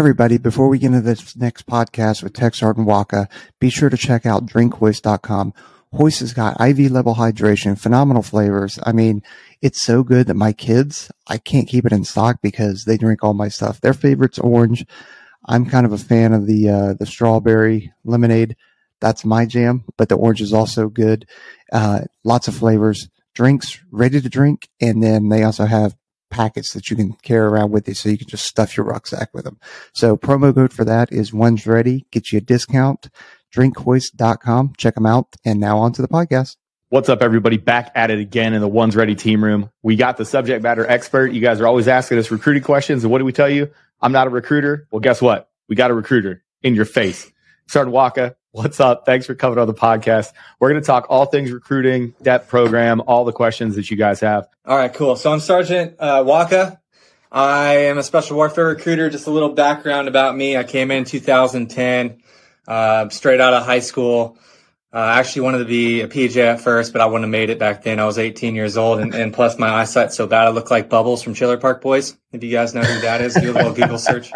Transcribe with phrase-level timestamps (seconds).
[0.00, 3.28] everybody, before we get into this next podcast with Tech Sergeant Waka,
[3.58, 5.52] be sure to check out drinkhoist.com.
[5.92, 8.78] Hoist has got IV level hydration, phenomenal flavors.
[8.82, 9.22] I mean,
[9.60, 13.22] it's so good that my kids, I can't keep it in stock because they drink
[13.22, 13.82] all my stuff.
[13.82, 14.86] Their favorite's orange.
[15.44, 18.56] I'm kind of a fan of the, uh, the strawberry lemonade.
[19.00, 21.26] That's my jam, but the orange is also good.
[21.70, 24.70] Uh, lots of flavors, drinks ready to drink.
[24.80, 25.94] And then they also have
[26.30, 29.30] packets that you can carry around with you so you can just stuff your rucksack
[29.34, 29.58] with them.
[29.92, 33.10] So promo code for that is one's ready, get you a discount,
[33.54, 34.74] drinkhoist.com.
[34.76, 35.34] Check them out.
[35.44, 36.56] And now on to the podcast.
[36.88, 37.56] What's up, everybody?
[37.56, 39.70] Back at it again in the One's Ready team room.
[39.80, 41.28] We got the subject matter expert.
[41.28, 43.04] You guys are always asking us recruiting questions.
[43.04, 43.70] And what do we tell you?
[44.00, 44.88] I'm not a recruiter.
[44.90, 45.50] Well, guess what?
[45.68, 47.30] We got a recruiter in your face.
[47.68, 49.06] Sergeant Waka, what's up?
[49.06, 50.32] Thanks for coming on the podcast.
[50.58, 54.20] We're going to talk all things recruiting, DEP program, all the questions that you guys
[54.20, 54.48] have.
[54.64, 55.16] All right, cool.
[55.16, 56.80] So I'm Sergeant uh, Waka.
[57.32, 59.08] I am a special warfare recruiter.
[59.08, 60.56] Just a little background about me.
[60.56, 62.22] I came in 2010,
[62.66, 64.36] uh, straight out of high school.
[64.92, 67.50] Uh, I actually wanted to be a PJ at first, but I wouldn't have made
[67.50, 68.00] it back then.
[68.00, 70.88] I was 18 years old, and, and plus my eyesight's so bad I look like
[70.88, 72.16] Bubbles from Trailer Park Boys.
[72.32, 74.32] If you guys know who that is, do a little Google search.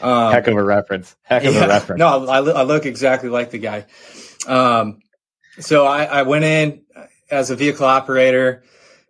[0.00, 1.16] Um, Heck of a reference.
[1.22, 1.98] Heck of yeah, a reference.
[1.98, 3.86] No, I, I, look exactly like the guy.
[4.46, 5.00] Um,
[5.58, 6.82] so I, I, went in
[7.30, 8.62] as a vehicle operator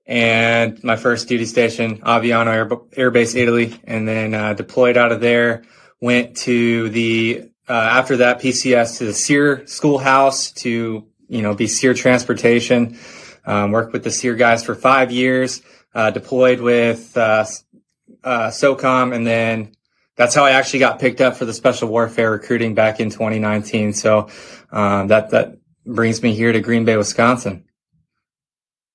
[0.07, 5.13] and my first duty station, Aviano Air, Air Base, Italy, and then uh, deployed out
[5.13, 5.65] of there.
[6.01, 11.67] Went to the uh, after that PCS to the SERE schoolhouse to you know be
[11.67, 12.99] SERE transportation.
[13.45, 15.61] Um, worked with the SERE guys for five years.
[15.95, 17.45] Uh, deployed with uh,
[18.25, 19.73] uh, SOCOM, and then
[20.19, 23.93] that's how I actually got picked up for the special warfare recruiting back in 2019.
[23.95, 24.29] So
[24.73, 27.65] um, that that brings me here to Green Bay, Wisconsin.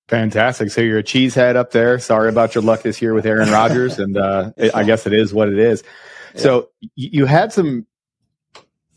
[0.09, 0.69] Fantastic.
[0.69, 1.97] So you're a cheesehead up there.
[1.97, 5.13] Sorry about your luck this year with Aaron Rodgers, and uh, it, I guess it
[5.13, 5.83] is what it is.
[6.35, 7.85] So you had some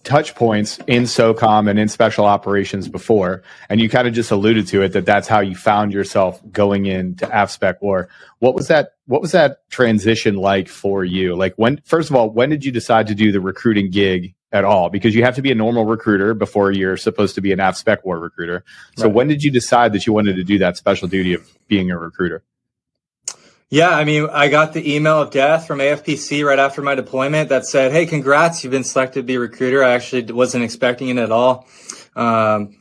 [0.07, 4.69] touch points in SOCOM and in special operations before, and you kind of just alluded
[4.69, 8.09] to it that that's how you found yourself going into AFSPEC war.
[8.39, 8.93] What was that?
[9.07, 11.35] What was that transition like for you?
[11.35, 14.65] Like when, first of all, when did you decide to do the recruiting gig at
[14.65, 14.91] all?
[14.91, 18.05] Because you have to be a normal recruiter before you're supposed to be an AFSPEC
[18.05, 18.65] war recruiter.
[18.97, 19.15] So right.
[19.15, 21.99] when did you decide that you wanted to do that special duty of being a
[21.99, 22.43] recruiter?
[23.69, 27.49] Yeah, I mean, I got the email of death from AFPC right after my deployment
[27.49, 31.09] that said, "Hey, congrats, you've been selected to be a recruiter." I actually wasn't expecting
[31.09, 31.67] it at all,
[32.15, 32.77] um,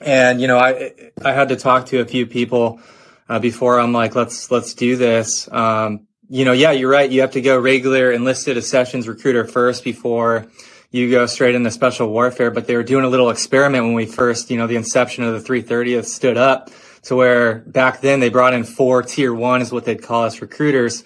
[0.00, 0.92] and you know, I
[1.24, 2.80] I had to talk to a few people
[3.28, 7.08] uh, before I'm like, "Let's let's do this." Um, you know, yeah, you're right.
[7.08, 10.46] You have to go regular enlisted accessions recruiter first before
[10.90, 12.50] you go straight into special warfare.
[12.50, 15.40] But they were doing a little experiment when we first, you know, the inception of
[15.40, 16.70] the 330th stood up
[17.06, 20.40] to where back then they brought in four tier one is what they'd call us
[20.40, 21.04] recruiters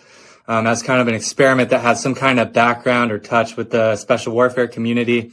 [0.48, 3.70] um, as kind of an experiment that had some kind of background or touch with
[3.70, 5.30] the special warfare community.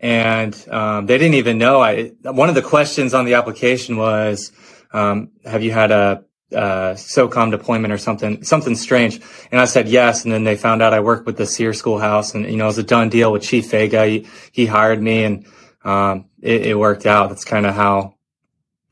[0.00, 1.80] And um, they didn't even know.
[1.80, 4.52] I one of the questions on the application was,
[4.92, 9.20] um, "Have you had a uh, SOCOM deployment or something, something strange.
[9.52, 10.24] And I said yes.
[10.24, 12.68] And then they found out I worked with the SERE schoolhouse and, you know, it
[12.68, 14.04] was a done deal with Chief Vega.
[14.04, 15.46] He, he hired me and,
[15.84, 17.28] um, it, it, worked out.
[17.28, 18.14] That's kind of how,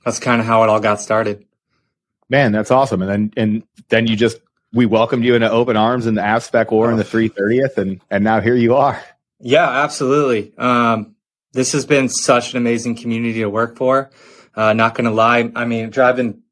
[0.09, 1.45] that's kind of how it all got started.
[2.31, 3.03] Man, that's awesome.
[3.03, 4.39] And then and then you just
[4.73, 6.91] we welcomed you into open arms in the AFSPEC war oh.
[6.91, 9.03] in the 330th, and and now here you are.
[9.39, 10.57] Yeah, absolutely.
[10.57, 11.15] Um,
[11.53, 14.11] this has been such an amazing community to work for.
[14.55, 16.43] Uh, not going to lie, I mean, driving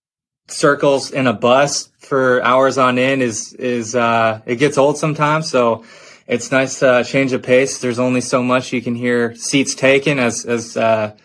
[0.49, 5.49] circles in a bus for hours on end is is uh, it gets old sometimes.
[5.49, 5.85] So
[6.27, 7.79] it's nice to change of pace.
[7.79, 11.17] There's only so much you can hear seats taken as as uh,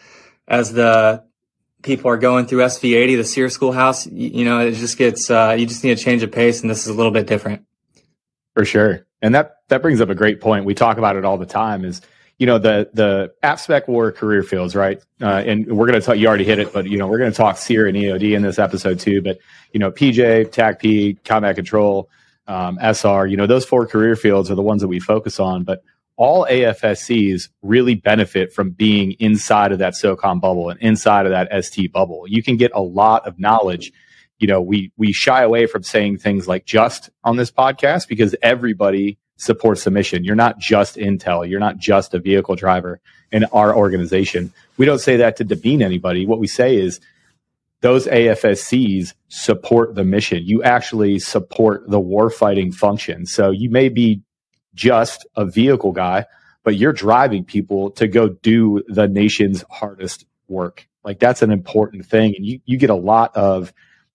[0.48, 1.24] as the
[1.82, 5.56] people are going through SV80, the SERE schoolhouse, you, you know, it just gets, uh,
[5.58, 7.66] you just need a change of pace and this is a little bit different.
[8.54, 9.06] For sure.
[9.22, 10.66] And that, that brings up a great point.
[10.66, 12.02] We talk about it all the time is,
[12.38, 15.00] you know, the, the AFSPEC war career fields, right?
[15.22, 17.32] Uh, and we're going to talk, you already hit it, but, you know, we're going
[17.32, 19.22] to talk SERE and EOD in this episode too.
[19.22, 19.38] But,
[19.74, 22.10] you know, PJ, TACP, combat control,
[22.48, 25.64] um, SR, you know, those four career fields are the ones that we focus on.
[25.64, 25.84] But
[26.22, 31.66] all AFSCs really benefit from being inside of that SOCOM bubble and inside of that
[31.66, 32.26] ST bubble.
[32.28, 33.92] You can get a lot of knowledge.
[34.38, 38.36] You know, we we shy away from saying things like just on this podcast because
[38.44, 40.24] everybody supports the mission.
[40.24, 41.50] You're not just Intel.
[41.50, 43.02] You're not just a vehicle driver
[43.32, 44.54] in our organization.
[44.78, 46.28] We don't say that to demean anybody.
[46.28, 47.00] What we say is
[47.82, 50.44] those AFSCs support the mission.
[50.44, 53.26] You actually support the warfighting function.
[53.26, 54.22] So you may be
[54.74, 56.26] just a vehicle guy,
[56.64, 60.88] but you're driving people to go do the nation's hardest work.
[61.04, 62.36] Like that's an important thing.
[62.36, 63.74] And you, you get a lot of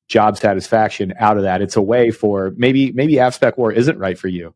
[0.09, 1.63] job satisfaction out of that.
[1.63, 4.55] It's a way for maybe, maybe AFSPEC war isn't right for you,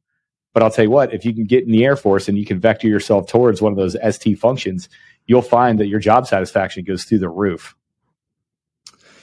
[0.53, 2.47] But I'll tell you what, if you can get in the Air Force and you
[2.47, 4.89] can vector yourself towards one of those ST functions,
[5.27, 7.75] you'll find that your job satisfaction goes through the roof.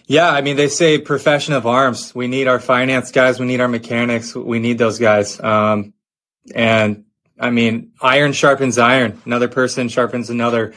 [0.05, 2.15] Yeah, I mean, they say profession of arms.
[2.15, 3.41] We need our finance guys.
[3.41, 4.33] We need our mechanics.
[4.33, 5.37] We need those guys.
[5.41, 5.93] Um,
[6.53, 7.05] and
[7.39, 9.21] I mean, iron sharpens iron.
[9.25, 10.73] Another person sharpens another.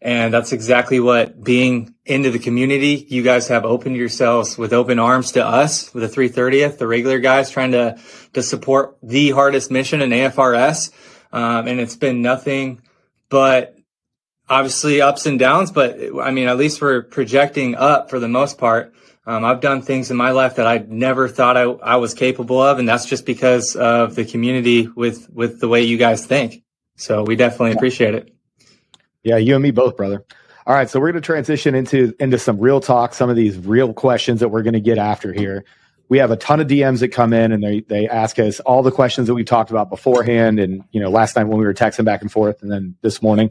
[0.00, 4.98] And that's exactly what being into the community, you guys have opened yourselves with open
[4.98, 7.96] arms to us, with the 330th, the regular guys trying to,
[8.32, 10.90] to support the hardest mission in AFRS.
[11.32, 12.82] Um, and it's been nothing
[13.28, 13.76] but
[14.48, 18.58] obviously ups and downs, but I mean, at least we're projecting up for the most
[18.58, 18.92] part.
[19.24, 22.60] Um, I've done things in my life that I never thought I, I was capable
[22.60, 22.78] of.
[22.78, 26.64] And that's just because of the community with, with the way you guys think.
[26.96, 28.34] So we definitely appreciate it.
[29.22, 30.24] Yeah, you and me both, brother.
[30.66, 33.58] All right, so we're going to transition into into some real talk, some of these
[33.58, 35.64] real questions that we're going to get after here.
[36.08, 38.82] We have a ton of DMs that come in and they they ask us all
[38.82, 41.74] the questions that we talked about beforehand and you know last night when we were
[41.74, 43.50] texting back and forth and then this morning.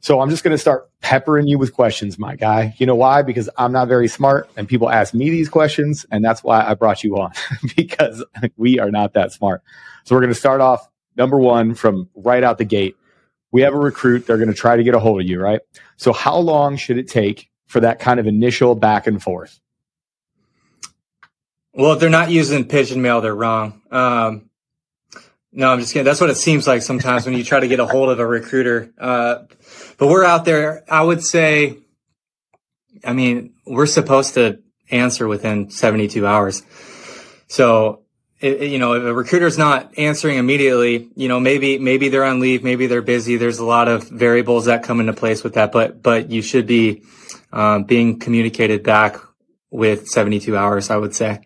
[0.00, 2.74] So I'm just going to start peppering you with questions, my guy.
[2.78, 3.22] You know why?
[3.22, 6.74] Because I'm not very smart and people ask me these questions and that's why I
[6.74, 7.32] brought you on
[7.76, 8.24] because
[8.56, 9.62] we are not that smart.
[10.04, 12.96] So we're going to start off number 1 from right out the gate
[13.52, 14.26] we have a recruit.
[14.26, 15.60] They're going to try to get a hold of you, right?
[15.96, 19.60] So how long should it take for that kind of initial back and forth?
[21.72, 23.80] Well, if they're not using pigeon mail, they're wrong.
[23.90, 24.50] Um,
[25.52, 26.04] no, I'm just kidding.
[26.04, 28.26] That's what it seems like sometimes when you try to get a hold of a
[28.26, 28.92] recruiter.
[28.98, 29.44] Uh,
[30.00, 30.82] but we're out there.
[30.88, 31.76] I would say,
[33.04, 34.60] I mean, we're supposed to
[34.90, 36.62] answer within 72 hours.
[37.48, 38.00] So
[38.40, 42.40] it, you know, if a recruiter's not answering immediately, you know, maybe, maybe they're on
[42.40, 43.36] leave, maybe they're busy.
[43.36, 46.66] There's a lot of variables that come into place with that, but, but you should
[46.66, 47.02] be,
[47.52, 49.16] um, being communicated back
[49.70, 51.40] with 72 hours, I would say.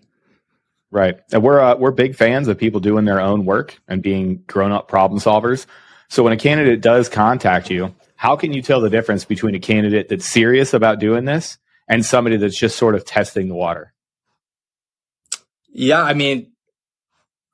[0.93, 1.19] Right.
[1.33, 4.71] And we're, uh, we're big fans of people doing their own work and being grown
[4.71, 5.67] up problem solvers.
[6.09, 7.93] So when a candidate does contact you,
[8.25, 11.59] how can you tell the difference between a candidate that's serious about doing this
[11.91, 13.93] and somebody that's just sort of testing the water?
[15.69, 16.03] Yeah.
[16.03, 16.53] I mean,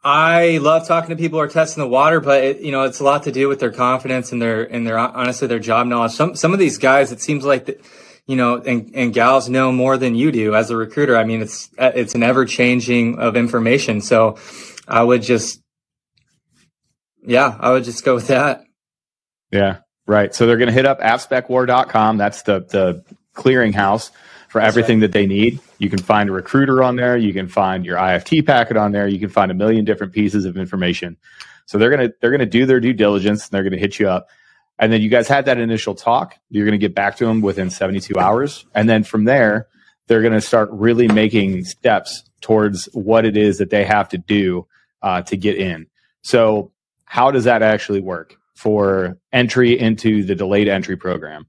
[0.05, 3.01] I love talking to people who are testing the water, but it, you know, it's
[3.01, 6.13] a lot to do with their confidence and their, and their, honestly, their job knowledge.
[6.13, 7.85] Some, some of these guys, it seems like that,
[8.29, 11.17] you know, and, and gals know more than you do as a recruiter.
[11.17, 14.03] I mean, it's, it's an ever changing of information.
[14.03, 14.39] So
[14.87, 15.61] I would just,
[17.27, 18.63] yeah, I would just go with that.
[19.51, 19.79] Yeah.
[20.11, 20.35] Right.
[20.35, 22.17] So they're going to hit up afspecwar.com.
[22.17, 23.05] That's the, the
[23.37, 24.11] clearinghouse
[24.49, 25.61] for everything that they need.
[25.79, 27.17] You can find a recruiter on there.
[27.17, 29.07] You can find your IFT packet on there.
[29.07, 31.17] You can find a million different pieces of information.
[31.67, 34.31] So they're gonna they're gonna do their due diligence and they're gonna hit you up.
[34.81, 36.35] And then you guys had that initial talk.
[36.51, 39.69] You're gonna get back to them within 72 hours, and then from there,
[40.09, 44.67] they're gonna start really making steps towards what it is that they have to do
[45.03, 45.87] uh, to get in.
[46.23, 46.73] So
[47.05, 51.47] how does that actually work for entry into the delayed entry program?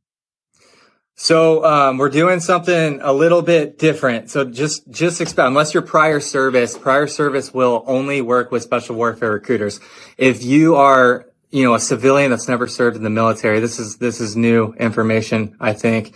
[1.16, 4.32] So um, we're doing something a little bit different.
[4.32, 8.96] So just just expect unless your prior service, prior service will only work with special
[8.96, 9.82] warfare recruiters.
[10.18, 13.98] If you are you know a civilian that's never served in the military, this is
[13.98, 15.58] this is new information.
[15.60, 16.16] I think.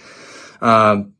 [0.62, 1.14] Um,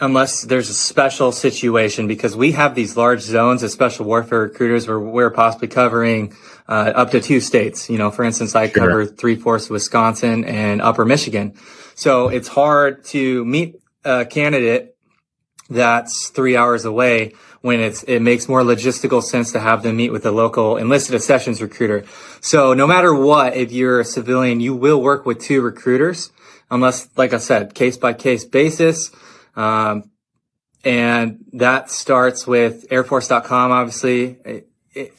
[0.00, 4.86] unless there's a special situation because we have these large zones of special warfare recruiters
[4.86, 6.32] where we're possibly covering
[6.68, 7.88] uh, up to two states.
[7.88, 8.74] You know, for instance, I sure.
[8.74, 11.54] cover three fourths of Wisconsin and upper Michigan.
[11.94, 14.96] So it's hard to meet a candidate
[15.70, 20.10] that's three hours away when it's, it makes more logistical sense to have them meet
[20.10, 22.04] with a local enlisted accessions recruiter.
[22.40, 26.30] So no matter what, if you're a civilian, you will work with two recruiters
[26.70, 29.10] unless, like I said, case by case basis.
[29.56, 30.10] Um,
[30.84, 34.64] and that starts with airforce.com, obviously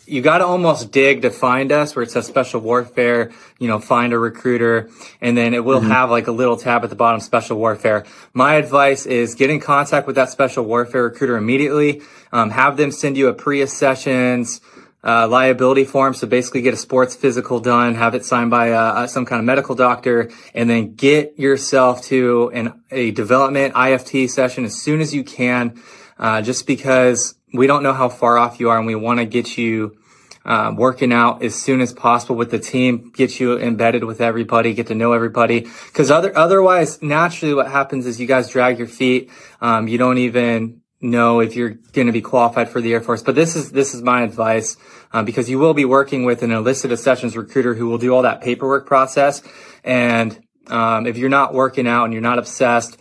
[0.06, 3.80] you got to almost dig to find us where it says special warfare, you know,
[3.80, 4.90] find a recruiter,
[5.22, 5.92] and then it will mm-hmm.
[5.92, 8.06] have like a little tab at the bottom, special warfare.
[8.34, 12.02] My advice is get in contact with that special warfare recruiter immediately.
[12.32, 14.60] Um, have them send you a pre-accessions,
[15.04, 16.14] uh, liability form.
[16.14, 19.46] So basically get a sports physical done, have it signed by uh, some kind of
[19.46, 25.14] medical doctor, and then get yourself to an, a development IFT session as soon as
[25.14, 25.82] you can.
[26.18, 29.26] Uh, just because we don't know how far off you are and we want to
[29.26, 29.98] get you
[30.46, 34.74] uh, working out as soon as possible with the team, get you embedded with everybody,
[34.74, 35.62] get to know everybody.
[35.88, 39.30] Because other, otherwise, naturally, what happens is you guys drag your feet.
[39.62, 43.22] Um, you don't even know if you're going to be qualified for the Air Force.
[43.22, 44.76] But this is this is my advice
[45.12, 48.24] um, because you will be working with an enlisted accessions recruiter who will do all
[48.24, 49.42] that paperwork process.
[49.84, 52.98] And um, if you're not working out and you're not obsessed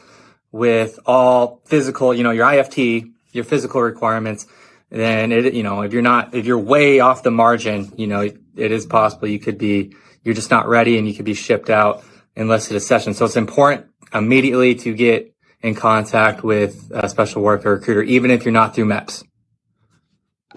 [0.53, 4.47] with all physical, you know, your IFT, your physical requirements,
[4.91, 8.21] then it, you know, if you're not, if you're way off the margin, you know,
[8.21, 11.71] it is possible you could be, you're just not ready and you could be shipped
[11.71, 12.05] out
[12.37, 13.15] in less than a session.
[13.15, 18.45] So it's important immediately to get in contact with a special warfare recruiter, even if
[18.45, 19.25] you're not through MEPS.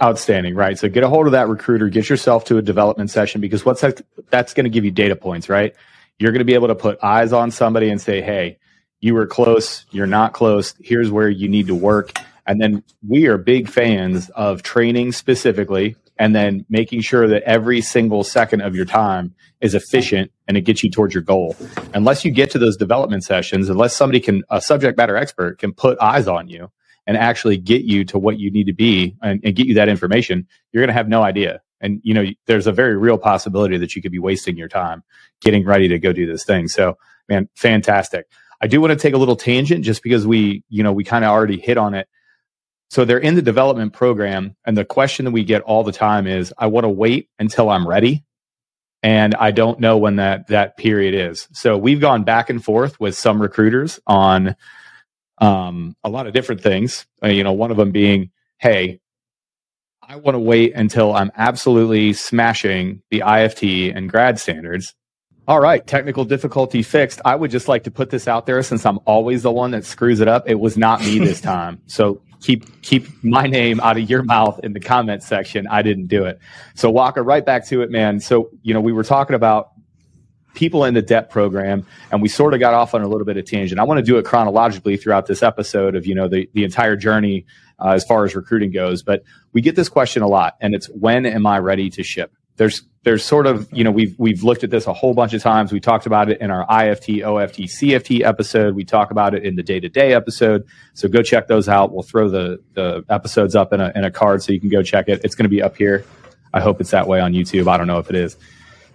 [0.01, 0.79] Outstanding, right?
[0.79, 3.81] So get a hold of that recruiter, get yourself to a development session because what's
[3.81, 5.75] that, that's going to give you data points, right?
[6.17, 8.59] You're going to be able to put eyes on somebody and say, "Hey,
[8.99, 10.75] you were close, you're not close.
[10.79, 12.13] Here's where you need to work."
[12.47, 17.81] And then we are big fans of training specifically and then making sure that every
[17.81, 21.55] single second of your time is efficient and it gets you towards your goal.
[21.93, 25.73] Unless you get to those development sessions, unless somebody can, a subject matter expert can
[25.73, 26.71] put eyes on you,
[27.07, 29.89] and actually get you to what you need to be and, and get you that
[29.89, 31.61] information, you're going to have no idea.
[31.81, 35.03] And, you know, there's a very real possibility that you could be wasting your time
[35.41, 36.67] getting ready to go do this thing.
[36.67, 38.27] So, man, fantastic.
[38.61, 41.25] I do want to take a little tangent just because we, you know, we kind
[41.25, 42.07] of already hit on it.
[42.91, 44.53] So they're in the development program.
[44.65, 47.69] And the question that we get all the time is, I want to wait until
[47.69, 48.25] I'm ready.
[49.01, 51.47] And I don't know when that, that period is.
[51.53, 54.57] So we've gone back and forth with some recruiters on,
[55.37, 57.07] um, a lot of different things.
[57.23, 58.99] Uh, you know, one of them being, hey,
[60.03, 64.93] I want to wait until I'm absolutely smashing the IFT and grad standards.
[65.47, 67.21] All right, technical difficulty fixed.
[67.23, 69.85] I would just like to put this out there since I'm always the one that
[69.85, 70.49] screws it up.
[70.49, 71.79] It was not me this time.
[71.85, 75.67] So keep keep my name out of your mouth in the comment section.
[75.67, 76.39] I didn't do it.
[76.75, 78.19] So Walker, right back to it, man.
[78.19, 79.71] So, you know, we were talking about
[80.53, 83.37] people in the DEP program and we sort of got off on a little bit
[83.37, 86.49] of tangent i want to do it chronologically throughout this episode of you know the,
[86.53, 87.45] the entire journey
[87.79, 90.87] uh, as far as recruiting goes but we get this question a lot and it's
[90.87, 94.63] when am i ready to ship there's there's sort of you know we've we've looked
[94.63, 95.71] at this a whole bunch of times.
[95.71, 98.75] We talked about it in our ift oft cft episode.
[98.75, 100.65] We talk about it in the day-to-day episode.
[100.93, 101.91] So go check those out.
[101.91, 104.83] We'll throw the the episodes up in a, in a card so you can go
[104.83, 105.21] check it.
[105.23, 106.05] It's going to be up here.
[106.53, 107.67] I hope it's that way on youtube.
[107.67, 108.37] I don't know if it is.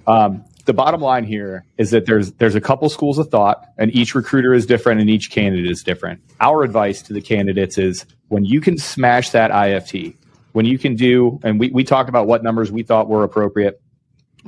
[0.06, 3.94] Um, the bottom line here is that there's there's a couple schools of thought and
[3.94, 6.20] each recruiter is different and each candidate is different.
[6.40, 10.16] Our advice to the candidates is when you can smash that IFT,
[10.52, 13.80] when you can do and we, we talked about what numbers we thought were appropriate,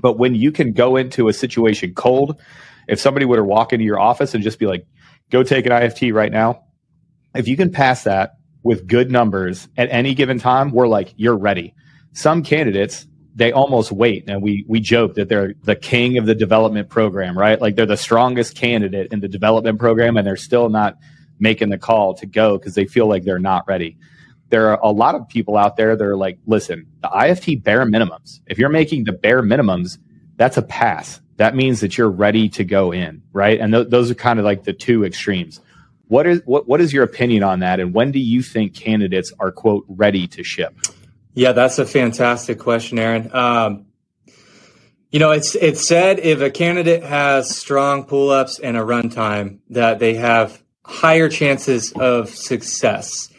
[0.01, 2.41] but when you can go into a situation cold,
[2.89, 4.87] if somebody were to walk into your office and just be like,
[5.31, 6.65] go take an IFT right now,
[7.35, 11.37] if you can pass that with good numbers at any given time, we're like, you're
[11.37, 11.75] ready.
[12.13, 13.07] Some candidates
[13.39, 14.25] they almost wait.
[14.29, 17.61] And we we joke that they're the king of the development program, right?
[17.61, 20.99] Like they're the strongest candidate in the development program, and they're still not
[21.39, 23.97] making the call to go because they feel like they're not ready.
[24.51, 27.85] There are a lot of people out there that are like, listen, the IFT bare
[27.85, 28.41] minimums.
[28.47, 29.99] If you're making the bare minimums,
[30.37, 31.21] that's a pass.
[31.37, 33.61] That means that you're ready to go in, right?
[33.61, 35.61] And th- those are kind of like the two extremes.
[36.09, 37.81] What is what what is your opinion on that?
[37.81, 40.75] And when do you think candidates are quote ready to ship?
[41.35, 43.31] Yeah, that's a fantastic question, Aaron.
[43.33, 43.87] Um,
[45.11, 49.59] you know, it's it's said if a candidate has strong pull ups and a runtime,
[49.71, 53.31] that they have higher chances of success.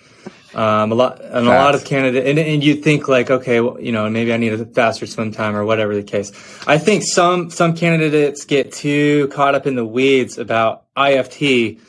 [0.53, 3.79] Um, a lot and a lot of candidate and, and you think like, okay, well,
[3.79, 6.31] you know, maybe I need a faster swim time or whatever the case.
[6.65, 11.79] I think some some candidates get too caught up in the weeds about IFT.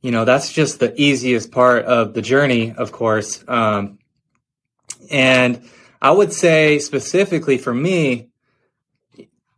[0.00, 3.44] You know, that's just the easiest part of the journey, of course.
[3.48, 3.98] Um,
[5.10, 5.68] and
[6.00, 8.28] I would say specifically for me,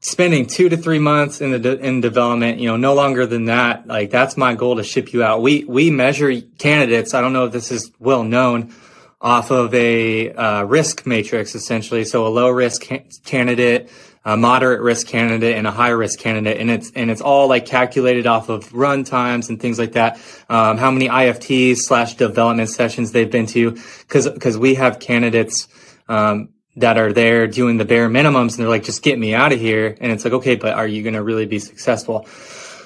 [0.09, 3.47] spending two to three months in the de- in development, you know, no longer than
[3.47, 3.87] that.
[3.87, 5.43] Like that's my goal to ship you out.
[5.43, 7.15] We we measure candidates.
[7.15, 8.75] I don't know if this is well known
[9.21, 12.05] off of a uh, risk matrix essentially.
[12.05, 13.91] So a low risk ca- candidate,
[14.25, 17.67] a moderate risk candidate, and a high risk candidate, and it's and it's all like
[17.67, 20.21] calculated off of run times and things like that.
[20.49, 25.69] Um, how many IFTs slash development sessions they've been to, because because we have candidates.
[26.09, 26.51] Um,
[26.81, 29.61] that are there doing the bare minimums and they're like, just get me out of
[29.61, 29.97] here.
[30.01, 32.27] And it's like, okay, but are you going to really be successful?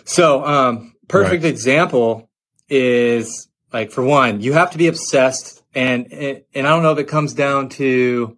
[0.05, 1.51] So, um, perfect right.
[1.51, 2.31] example
[2.69, 6.99] is like, for one, you have to be obsessed and and I don't know if
[6.99, 8.37] it comes down to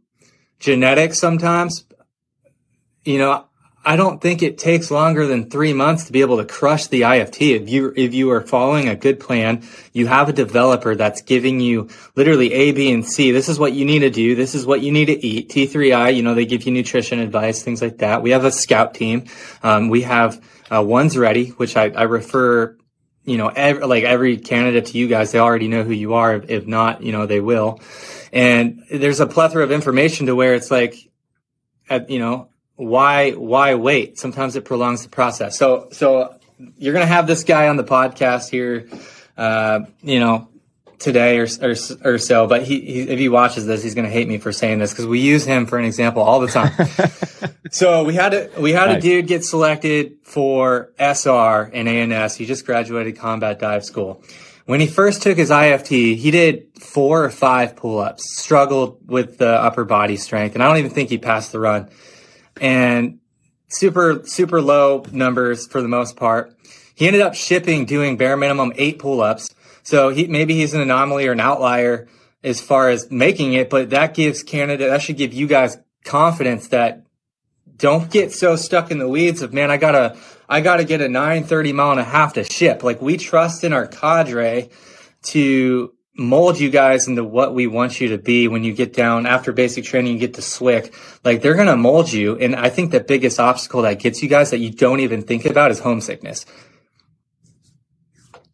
[0.61, 1.85] genetics sometimes.
[3.05, 3.47] You know,
[3.87, 7.03] I don't think it takes longer than three months to be able to crush the
[7.03, 7.63] IFT.
[7.63, 9.63] If you if you are following a good plan,
[9.93, 13.31] you have a developer that's giving you literally A, B, and C.
[13.31, 14.35] This is what you need to do.
[14.35, 15.51] This is what you need to eat.
[15.51, 18.23] T3I, you know, they give you nutrition advice, things like that.
[18.23, 19.27] We have a scout team.
[19.63, 22.77] Um, we have uh, one's ready, which I, I refer
[23.25, 26.35] you know, every, like every candidate to you guys, they already know who you are.
[26.35, 27.81] If, not, you know, they will.
[28.33, 30.95] And there's a plethora of information to where it's like,
[31.89, 34.19] at, you know, why, why wait?
[34.19, 35.57] Sometimes it prolongs the process.
[35.57, 36.39] So, so
[36.79, 38.89] you're going to have this guy on the podcast here,
[39.37, 40.49] uh, you know,
[40.99, 44.11] today or, or, or so, but he, he, if he watches this, he's going to
[44.11, 46.73] hate me for saying this because we use him for an example all the time.
[47.71, 48.99] so we had a, we had nice.
[48.99, 52.37] a dude get selected for SR in ANS.
[52.37, 54.23] He just graduated combat dive school.
[54.67, 59.51] When he first took his IFT, he did four or five pull-ups, struggled with the
[59.51, 61.91] upper body strength, and I don't even think he passed the run.
[62.61, 63.19] And
[63.69, 66.55] super, super low numbers for the most part.
[66.95, 71.29] He ended up shipping doing bare minimum eight pull-ups so he maybe he's an anomaly
[71.29, 72.09] or an outlier
[72.43, 76.69] as far as making it, but that gives Canada that should give you guys confidence
[76.69, 77.05] that
[77.77, 80.17] don't get so stuck in the weeds of man, I gotta
[80.49, 82.83] I gotta get a 930 mile and a half to ship.
[82.83, 84.71] Like we trust in our cadre
[85.25, 89.27] to mold you guys into what we want you to be when you get down
[89.27, 90.93] after basic training, you get to SWCS.
[91.25, 92.37] Like they're going to mold you.
[92.39, 95.45] And I think the biggest obstacle that gets you guys that you don't even think
[95.45, 96.47] about is homesickness.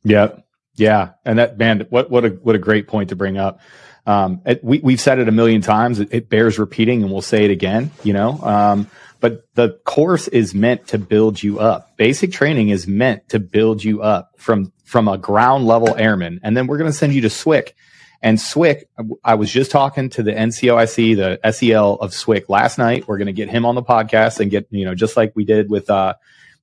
[0.02, 0.32] yeah
[0.76, 3.60] Yeah, and that man, what what a what a great point to bring up.
[4.06, 6.00] Um, it, we we've said it a million times.
[6.00, 7.90] It, it, bears repeating, and we'll say it again.
[8.02, 8.90] You know, um,
[9.20, 11.96] but the course is meant to build you up.
[11.98, 16.56] Basic training is meant to build you up from from a ground level airman, and
[16.56, 17.74] then we're going to send you to SWIC.
[18.22, 18.82] And SWIC,
[19.24, 23.06] I was just talking to the NCOIC, the SEL of SWIC last night.
[23.06, 25.44] We're going to get him on the podcast and get you know just like we
[25.44, 26.14] did with uh,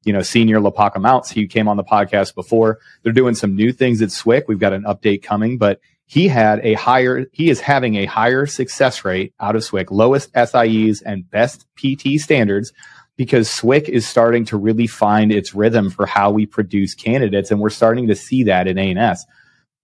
[0.04, 1.30] you know, senior Lapaka Mounts.
[1.30, 2.80] He came on the podcast before.
[3.04, 4.44] They're doing some new things at SWIC.
[4.48, 8.46] We've got an update coming, but he had a higher, he is having a higher
[8.46, 12.72] success rate out of SWIC, lowest SIEs and best PT standards
[13.18, 17.52] because SWIC is starting to really find its rhythm for how we produce candidates.
[17.52, 19.26] And we're starting to see that in ANS.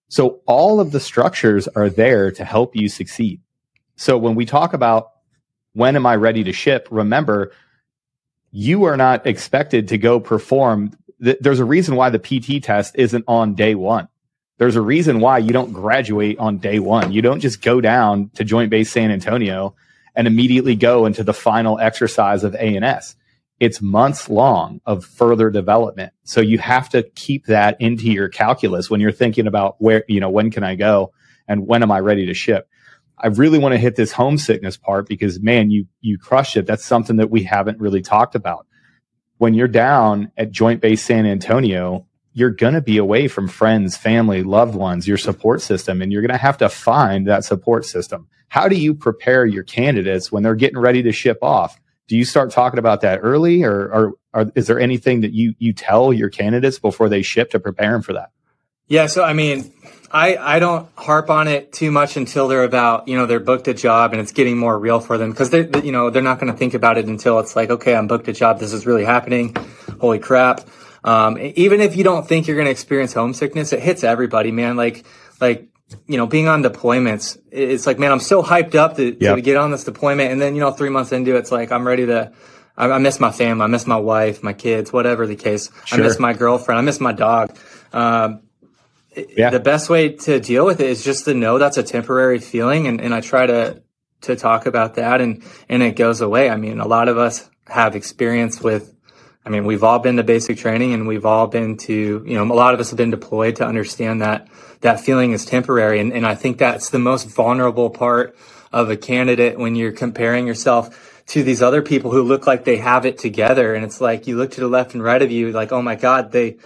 [0.07, 3.41] So all of the structures are there to help you succeed.
[3.95, 5.09] So when we talk about
[5.73, 7.51] when am I ready to ship, remember
[8.51, 10.95] you are not expected to go perform.
[11.19, 14.07] There's a reason why the PT test isn't on day one.
[14.59, 17.11] There's a reason why you don't graduate on day one.
[17.11, 19.75] You don't just go down to Joint Base San Antonio
[20.15, 23.15] and immediately go into the final exercise of ANS.
[23.59, 26.13] It's months long of further development.
[26.23, 30.19] So you have to keep that into your calculus when you're thinking about where, you
[30.19, 31.13] know, when can I go
[31.47, 32.67] and when am I ready to ship?
[33.17, 36.65] I really want to hit this homesickness part because man, you you crushed it.
[36.65, 38.67] That's something that we haven't really talked about.
[39.37, 43.95] When you're down at Joint Base San Antonio, you're going to be away from friends,
[43.95, 47.85] family, loved ones, your support system, and you're going to have to find that support
[47.85, 48.27] system.
[48.49, 51.79] How do you prepare your candidates when they're getting ready to ship off?
[52.07, 55.55] Do you start talking about that early, or, or, or is there anything that you
[55.57, 58.31] you tell your candidates before they ship to prepare them for that?
[58.87, 59.71] Yeah, so I mean,
[60.11, 63.67] I, I don't harp on it too much until they're about, you know, they're booked
[63.67, 66.39] a job and it's getting more real for them because they, you know, they're not
[66.39, 68.59] going to think about it until it's like, okay, I'm booked a job.
[68.59, 69.55] This is really happening.
[69.99, 70.61] Holy crap.
[71.03, 74.75] Um, even if you don't think you're going to experience homesickness, it hits everybody, man.
[74.75, 75.03] Like,
[75.41, 75.67] like,
[76.07, 79.57] you know, being on deployments, it's like, man, I'm so hyped up to, to get
[79.57, 80.31] on this deployment.
[80.31, 82.31] And then, you know, three months into it, it's like, I'm ready to,
[82.77, 83.63] I, I miss my family.
[83.63, 85.69] I miss my wife, my kids, whatever the case.
[85.85, 85.99] Sure.
[85.99, 86.79] I miss my girlfriend.
[86.79, 87.57] I miss my dog.
[87.91, 88.41] Um,
[89.15, 89.51] yeah.
[89.51, 92.87] the best way to deal with it is just to know that's a temporary feeling.
[92.87, 93.83] And, and I try to,
[94.21, 96.49] to talk about that and, and it goes away.
[96.49, 98.93] I mean, a lot of us have experience with,
[99.45, 102.43] I mean, we've all been to basic training and we've all been to, you know,
[102.43, 104.47] a lot of us have been deployed to understand that
[104.81, 105.99] that feeling is temporary.
[105.99, 108.37] And, and I think that's the most vulnerable part
[108.71, 112.77] of a candidate when you're comparing yourself to these other people who look like they
[112.77, 113.75] have it together.
[113.75, 115.95] And it's like you look to the left and right of you, like, oh my
[115.95, 116.57] God, they,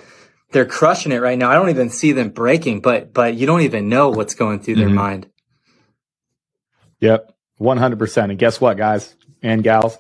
[0.52, 1.52] they're crushing it right now.
[1.52, 4.76] I don't even see them breaking, but but you don't even know what's going through
[4.76, 4.86] mm-hmm.
[4.86, 5.30] their mind.
[7.02, 8.32] Yep, one hundred percent.
[8.32, 9.14] And guess what, guys
[9.44, 9.98] and gals?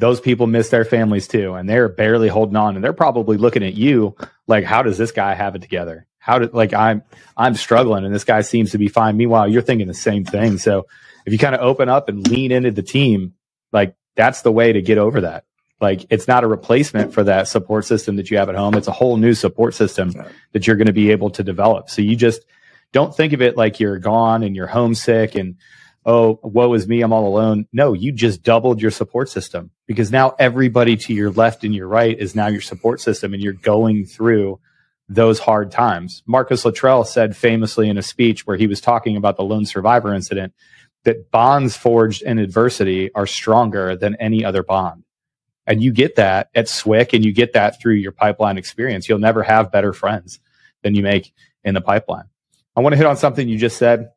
[0.00, 2.74] Those people miss their families too, and they're barely holding on.
[2.74, 6.06] And they're probably looking at you like, "How does this guy have it together?
[6.18, 7.02] How did like I'm
[7.36, 10.58] I'm struggling, and this guy seems to be fine." Meanwhile, you're thinking the same thing.
[10.58, 10.86] So
[11.26, 13.34] if you kind of open up and lean into the team,
[13.72, 15.44] like that's the way to get over that.
[15.80, 18.74] Like it's not a replacement for that support system that you have at home.
[18.74, 20.12] It's a whole new support system
[20.52, 21.88] that you're going to be able to develop.
[21.88, 22.42] So you just
[22.92, 25.56] don't think of it like you're gone and you're homesick and,
[26.06, 27.66] oh, woe is me, I'm all alone.
[27.72, 31.88] No, you just doubled your support system because now everybody to your left and your
[31.88, 34.60] right is now your support system and you're going through
[35.08, 36.22] those hard times.
[36.26, 40.14] Marcus Luttrell said famously in a speech where he was talking about the lone survivor
[40.14, 40.54] incident
[41.04, 45.04] that bonds forged in adversity are stronger than any other bond.
[45.66, 49.08] And you get that at SWCS and you get that through your pipeline experience.
[49.08, 50.40] You'll never have better friends
[50.82, 51.32] than you make
[51.64, 52.24] in the pipeline.
[52.76, 54.10] I want to hit on something you just said.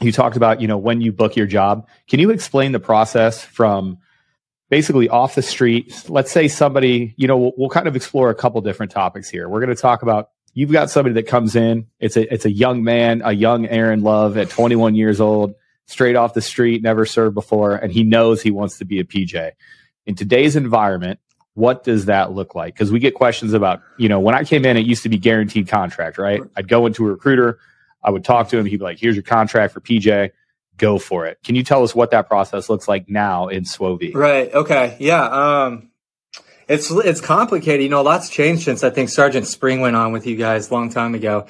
[0.00, 1.86] You talked about, you know, when you book your job.
[2.08, 3.98] Can you explain the process from
[4.70, 6.08] basically off the street?
[6.08, 9.48] Let's say somebody, you know, we'll, we'll kind of explore a couple different topics here.
[9.48, 11.86] We're going to talk about you've got somebody that comes in.
[12.00, 15.54] It's a it's a young man, a young Aaron Love at 21 years old,
[15.86, 19.04] straight off the street, never served before, and he knows he wants to be a
[19.04, 19.52] PJ.
[20.06, 21.20] In today's environment,
[21.54, 22.74] what does that look like?
[22.74, 25.18] Because we get questions about, you know, when I came in, it used to be
[25.18, 26.42] guaranteed contract, right?
[26.56, 27.58] I'd go into a recruiter,
[28.02, 30.30] I would talk to him, he'd be like, "Here's your contract for PJ."
[30.78, 31.38] Go for it.
[31.44, 34.14] Can you tell us what that process looks like now in SWOV?
[34.14, 34.52] Right.
[34.52, 34.96] Okay.
[34.98, 35.22] Yeah.
[35.22, 35.90] Um,
[36.68, 37.82] it's it's complicated.
[37.82, 40.70] You know, a lot's changed since I think Sergeant Spring went on with you guys
[40.70, 41.46] a long time ago.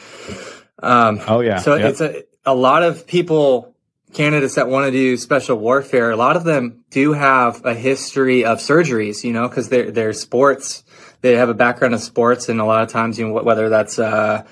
[0.83, 1.59] Um, oh yeah.
[1.59, 1.91] So yep.
[1.91, 3.75] it's a a lot of people,
[4.13, 6.11] candidates that want to do special warfare.
[6.11, 9.23] A lot of them do have a history of surgeries.
[9.23, 10.83] You know, because they're they're sports.
[11.21, 14.01] They have a background in sports, and a lot of times, you know, whether that's
[14.01, 14.45] uh,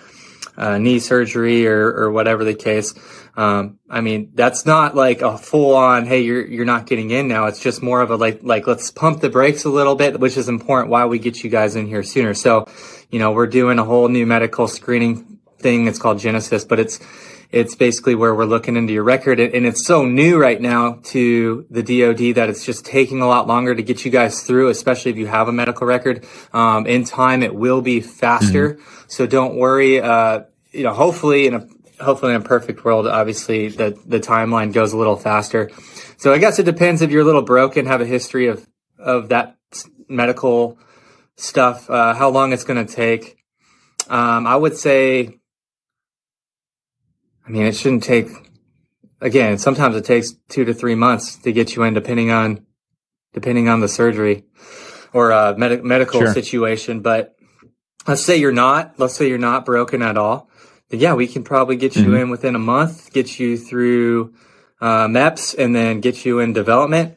[0.60, 2.94] uh, knee surgery or or whatever the case.
[3.36, 7.28] Um, I mean, that's not like a full on, hey, you're, you're not getting in
[7.28, 7.46] now.
[7.46, 10.36] It's just more of a like, like, let's pump the brakes a little bit, which
[10.36, 12.34] is important why we get you guys in here sooner.
[12.34, 12.66] So,
[13.08, 15.86] you know, we're doing a whole new medical screening thing.
[15.86, 16.98] It's called Genesis, but it's,
[17.50, 19.40] it's basically where we're looking into your record.
[19.40, 23.46] And it's so new right now to the DoD that it's just taking a lot
[23.46, 26.26] longer to get you guys through, especially if you have a medical record.
[26.52, 28.74] Um, in time, it will be faster.
[28.74, 29.04] Mm-hmm.
[29.08, 30.00] So don't worry.
[30.00, 31.66] Uh, you know, hopefully in a
[32.02, 35.70] hopefully in a perfect world, obviously the, the timeline goes a little faster.
[36.16, 38.66] So I guess it depends if you're a little broken, have a history of,
[38.98, 39.56] of that
[40.08, 40.78] medical
[41.36, 43.36] stuff, uh, how long it's going to take.
[44.08, 45.38] Um, I would say,
[47.46, 48.28] I mean, it shouldn't take,
[49.20, 52.66] again, sometimes it takes two to three months to get you in depending on,
[53.32, 54.44] depending on the surgery
[55.12, 56.32] or, uh, med- medical sure.
[56.32, 57.00] situation.
[57.00, 57.36] But
[58.06, 60.49] let's say you're not, let's say you're not broken at all
[60.98, 62.16] yeah, we can probably get you mm-hmm.
[62.16, 64.34] in within a month, get you through
[64.80, 67.16] uh, MEPS, and then get you in development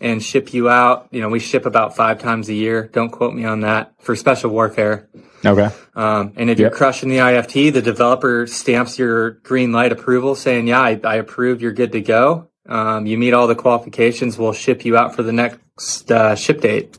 [0.00, 1.08] and ship you out.
[1.10, 2.88] You know, we ship about five times a year.
[2.92, 5.08] Don't quote me on that for special warfare.
[5.44, 5.70] Okay.
[5.94, 6.70] Um, and if yep.
[6.70, 11.16] you're crushing the IFT, the developer stamps your green light approval saying, yeah, I, I
[11.16, 12.48] approve, you're good to go.
[12.66, 14.38] Um, you meet all the qualifications.
[14.38, 16.96] We'll ship you out for the next uh, ship date.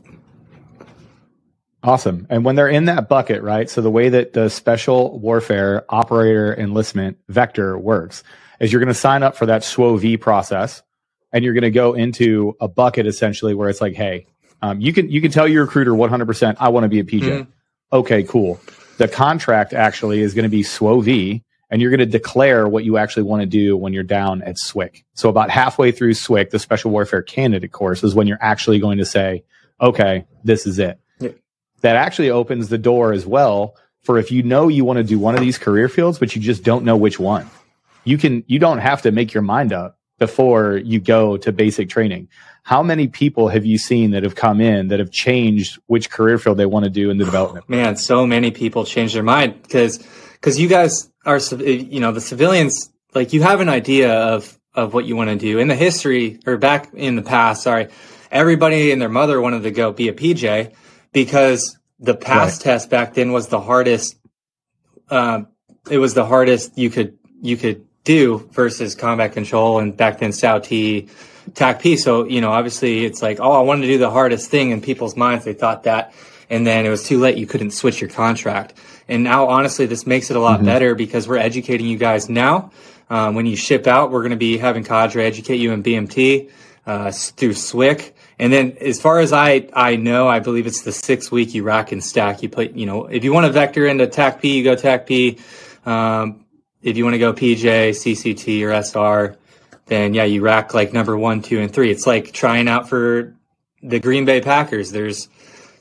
[1.86, 2.26] Awesome.
[2.28, 3.70] And when they're in that bucket, right?
[3.70, 8.24] So the way that the special warfare operator enlistment vector works
[8.58, 10.82] is you're going to sign up for that SWO-V process
[11.32, 14.26] and you're going to go into a bucket essentially where it's like, Hey,
[14.62, 17.20] um, you can, you can tell your recruiter 100%, I want to be a PJ.
[17.20, 17.50] Mm-hmm.
[17.92, 18.60] Okay, cool.
[18.98, 22.96] The contract actually is going to be SWO-V and you're going to declare what you
[22.96, 25.04] actually want to do when you're down at SWIC.
[25.14, 28.98] So about halfway through SWIC, the special warfare candidate course is when you're actually going
[28.98, 29.44] to say,
[29.80, 30.98] okay, this is it
[31.80, 35.18] that actually opens the door as well for if you know you want to do
[35.18, 37.50] one of these career fields, but you just don't know which one.
[38.04, 41.88] You can, you don't have to make your mind up before you go to basic
[41.88, 42.28] training.
[42.62, 46.38] How many people have you seen that have come in that have changed which career
[46.38, 47.68] field they want to do in the development?
[47.68, 49.98] Man, so many people change their mind because,
[50.32, 54.94] because you guys are, you know, the civilians, like you have an idea of, of
[54.94, 57.62] what you want to do in the history or back in the past.
[57.62, 57.88] Sorry.
[58.30, 60.72] Everybody and their mother wanted to go be a PJ
[61.16, 62.64] because the pass right.
[62.64, 64.18] test back then was the hardest.
[65.08, 65.48] Um,
[65.90, 70.30] it was the hardest you could you could do versus combat control and back then
[70.30, 71.08] SOWT,
[71.54, 71.96] TAC P.
[71.96, 74.82] So you know, obviously, it's like, oh, I wanted to do the hardest thing in
[74.82, 75.46] people's minds.
[75.46, 76.12] They thought that,
[76.50, 77.38] and then it was too late.
[77.38, 78.74] You couldn't switch your contract.
[79.08, 80.66] And now, honestly, this makes it a lot mm-hmm.
[80.66, 82.72] better because we're educating you guys now.
[83.08, 86.50] Um, when you ship out, we're going to be having Cadre educate you in BMT
[86.84, 88.12] uh, through SWCC.
[88.38, 91.62] And then as far as I, I know, I believe it's the six week you
[91.62, 92.42] rack and stack.
[92.42, 95.86] You put, you know, if you want to vector into TACP, you go TACP.
[95.86, 96.44] Um,
[96.82, 99.36] if you want to go PJ, CCT, or SR,
[99.86, 101.90] then yeah, you rack like number one, two, and three.
[101.90, 103.34] It's like trying out for
[103.82, 104.90] the Green Bay Packers.
[104.90, 105.28] There's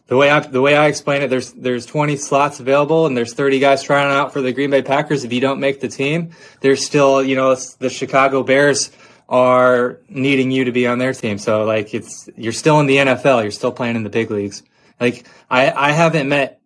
[0.08, 1.30] the way I the way I explain it.
[1.30, 4.82] There's there's 20 slots available, and there's 30 guys trying out for the Green Bay
[4.82, 5.24] Packers.
[5.24, 8.92] If you don't make the team, there's still you know the Chicago Bears
[9.28, 11.38] are needing you to be on their team.
[11.38, 14.64] So like it's you're still in the NFL, you're still playing in the big leagues.
[15.00, 16.62] Like I I haven't met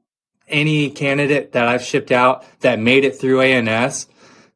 [0.48, 4.08] any candidate that I've shipped out that made it through ANS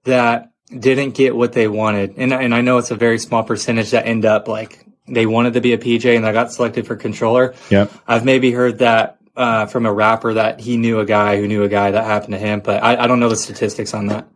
[0.05, 2.15] that didn't get what they wanted.
[2.17, 5.53] And and I know it's a very small percentage that end up like they wanted
[5.53, 7.53] to be a PJ and I got selected for controller.
[7.69, 7.91] Yep.
[8.07, 11.63] I've maybe heard that uh, from a rapper that he knew a guy who knew
[11.63, 14.27] a guy that happened to him, but I, I don't know the statistics on that.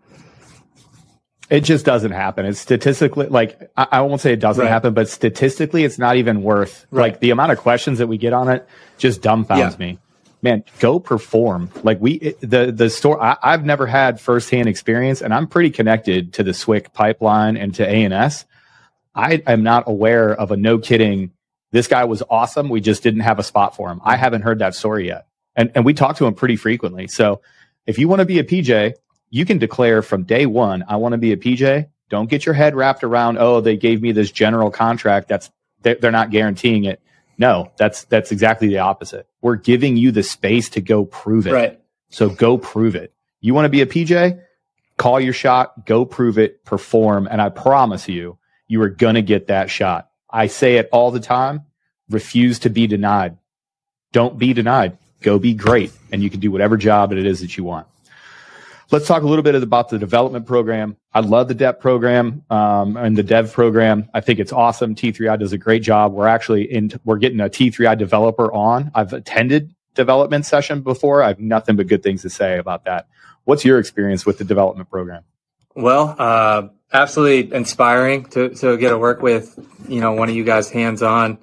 [1.49, 2.45] It just doesn't happen.
[2.45, 4.69] It's statistically like I, I won't say it doesn't right.
[4.69, 7.13] happen, but statistically, it's not even worth right.
[7.13, 8.67] like the amount of questions that we get on it.
[8.97, 9.75] Just dumbfounds yeah.
[9.77, 9.99] me.
[10.41, 11.71] Man, go perform.
[11.83, 13.21] Like we it, the the store.
[13.21, 17.73] I, I've never had firsthand experience, and I'm pretty connected to the SWCC pipeline and
[17.75, 18.45] to ANS.
[19.15, 21.31] I am not aware of a no kidding.
[21.71, 22.69] This guy was awesome.
[22.69, 24.01] We just didn't have a spot for him.
[24.03, 27.07] I haven't heard that story yet, and and we talk to him pretty frequently.
[27.07, 27.41] So
[27.87, 28.93] If you want to be a PJ,
[29.29, 31.87] you can declare from day one, I want to be a PJ.
[32.09, 35.27] Don't get your head wrapped around, oh, they gave me this general contract.
[35.27, 37.01] That's they're not guaranteeing it.
[37.37, 39.27] No, that's that's exactly the opposite.
[39.41, 41.53] We're giving you the space to go prove it.
[41.53, 41.79] Right.
[42.09, 43.13] So go prove it.
[43.41, 44.41] You want to be a PJ?
[44.97, 49.21] Call your shot, go prove it, perform, and I promise you, you are going to
[49.21, 50.09] get that shot.
[50.29, 51.65] I say it all the time.
[52.09, 53.37] Refuse to be denied.
[54.11, 54.97] Don't be denied.
[55.21, 57.85] Go be great, and you can do whatever job it is that you want.
[58.89, 60.95] Let's talk a little bit about the development program.
[61.13, 64.09] I love the DEP program um, and the Dev program.
[64.13, 64.95] I think it's awesome.
[64.95, 66.13] T3i does a great job.
[66.13, 66.91] We're actually in.
[67.03, 68.91] We're getting a T3i developer on.
[68.95, 71.21] I've attended development session before.
[71.21, 73.07] I have nothing but good things to say about that.
[73.43, 75.23] What's your experience with the development program?
[75.75, 80.45] Well, uh, absolutely inspiring to, to get to work with, you know, one of you
[80.45, 81.39] guys hands on.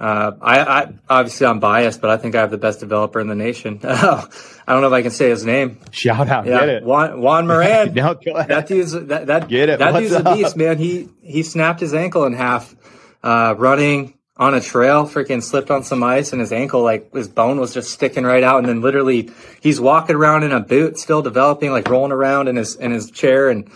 [0.00, 3.26] Uh, I, I, obviously I'm biased, but I think I have the best developer in
[3.26, 3.80] the nation.
[3.84, 4.26] I
[4.68, 5.80] don't know if I can say his name.
[5.90, 7.94] Shout out, yeah, get it, Juan, Juan Moran.
[7.94, 9.80] no, that dude's that that get it.
[9.80, 10.26] That What's dude's up?
[10.26, 10.78] a beast, man.
[10.78, 12.76] He he snapped his ankle in half
[13.24, 15.04] uh, running on a trail.
[15.08, 18.44] Freaking slipped on some ice, and his ankle, like his bone, was just sticking right
[18.44, 18.58] out.
[18.58, 19.30] And then literally,
[19.60, 23.10] he's walking around in a boot, still developing, like rolling around in his in his
[23.10, 23.68] chair, and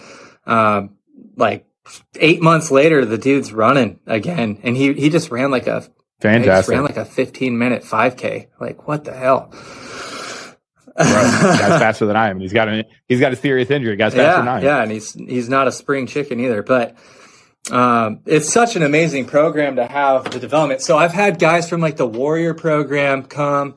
[0.47, 0.83] uh,
[1.37, 1.67] like
[2.21, 5.85] eight months later, the dude's running again, and he he just ran like a
[6.23, 6.73] Fantastic.
[6.73, 8.49] ran like a 15 minute 5K.
[8.61, 9.49] Like, what the hell?
[10.95, 12.39] Bro, guy's faster than I am.
[12.39, 13.97] He's got a he's got a serious injury.
[13.97, 14.65] Guy's faster yeah, than I am.
[14.65, 16.63] Yeah, and he's he's not a spring chicken either.
[16.63, 16.97] But
[17.71, 20.83] um, it's such an amazing program to have the development.
[20.83, 23.77] So I've had guys from like the Warrior program come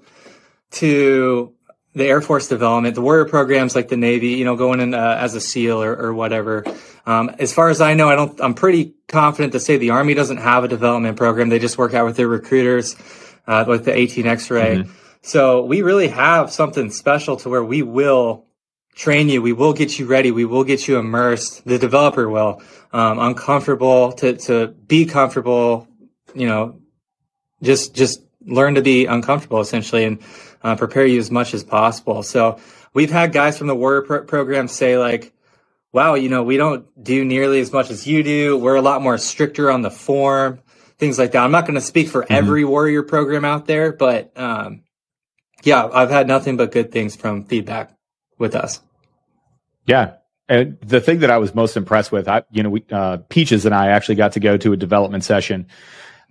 [0.72, 1.55] to
[1.96, 5.18] the Air Force development, the Warrior programs like the Navy, you know, going in uh,
[5.20, 6.66] as a SEAL or, or whatever.
[7.06, 8.40] Um, as far as I know, I don't.
[8.42, 11.50] I'm pretty confident to say the Army doesn't have a development program.
[11.50, 12.96] They just work out with their recruiters,
[13.48, 14.78] uh, with the 18 X-ray.
[14.78, 14.92] Mm-hmm.
[15.22, 18.46] So we really have something special to where we will
[18.94, 19.42] train you.
[19.42, 20.32] We will get you ready.
[20.32, 21.66] We will get you immersed.
[21.66, 25.88] The developer will um, uncomfortable to to be comfortable.
[26.34, 26.82] You know,
[27.64, 30.20] just just learn to be uncomfortable essentially and
[30.66, 32.24] uh, prepare you as much as possible.
[32.24, 32.60] So
[32.92, 35.32] we've had guys from the Warrior pro- program say like,
[35.94, 38.58] wow, you know, we don't do nearly as much as you do.
[38.58, 40.60] We're a lot more stricter on the form,
[40.98, 41.44] things like that.
[41.44, 42.34] I'm not going to speak for mm-hmm.
[42.34, 44.82] every Warrior program out there, but um,
[45.64, 47.96] yeah, I've had nothing but good things from feedback
[48.40, 48.82] with us.
[49.86, 50.16] Yeah.
[50.50, 53.68] And the thing that I was most impressed with, I, you know, we, uh, Peaches
[53.68, 55.68] and I actually got to go to a development session.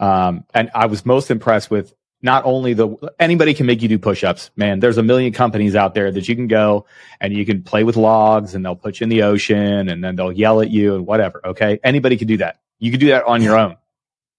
[0.01, 1.95] Um, and I was most impressed with
[2.25, 4.51] not only the anybody can make you do push-ups.
[4.57, 6.87] Man there's a million companies out there that you can go
[7.21, 10.17] and you can play with logs and they'll put you in the ocean and then
[10.17, 11.79] they'll yell at you and whatever okay?
[11.85, 12.61] Anybody can do that.
[12.79, 13.77] You can do that on your own.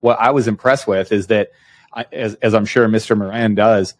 [0.01, 1.51] What i was impressed with is that
[1.93, 3.95] I, as, as i'm sure mr moran does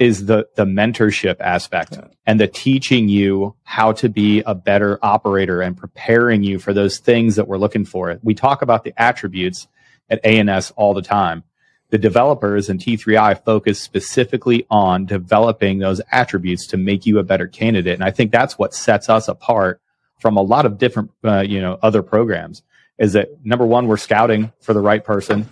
[0.00, 2.08] is the the mentorship aspect yeah.
[2.26, 6.98] and the teaching you how to be a better operator and preparing you for those
[6.98, 8.18] things that we're looking for.
[8.22, 9.68] We talk about the attributes
[10.08, 11.44] at ans all the time
[11.90, 17.46] the developers in T3i focus specifically on developing those attributes to make you a better
[17.46, 17.94] candidate.
[17.94, 19.80] And I think that's what sets us apart
[20.18, 22.62] from a lot of different, uh, you know, other programs
[22.98, 25.48] is that number one, we're scouting for the right person.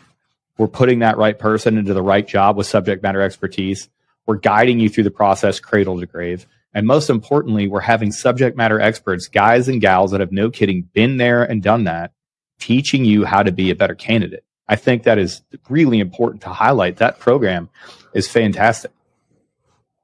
[0.59, 3.89] We're putting that right person into the right job with subject matter expertise.
[4.27, 6.47] We're guiding you through the process cradle to grave.
[6.75, 10.83] And most importantly, we're having subject matter experts, guys and gals that have no kidding
[10.93, 12.13] been there and done that,
[12.61, 14.45] teaching you how to be a better candidate.
[14.69, 16.99] I think that is really important to highlight.
[16.99, 17.71] That program
[18.13, 18.91] is fantastic.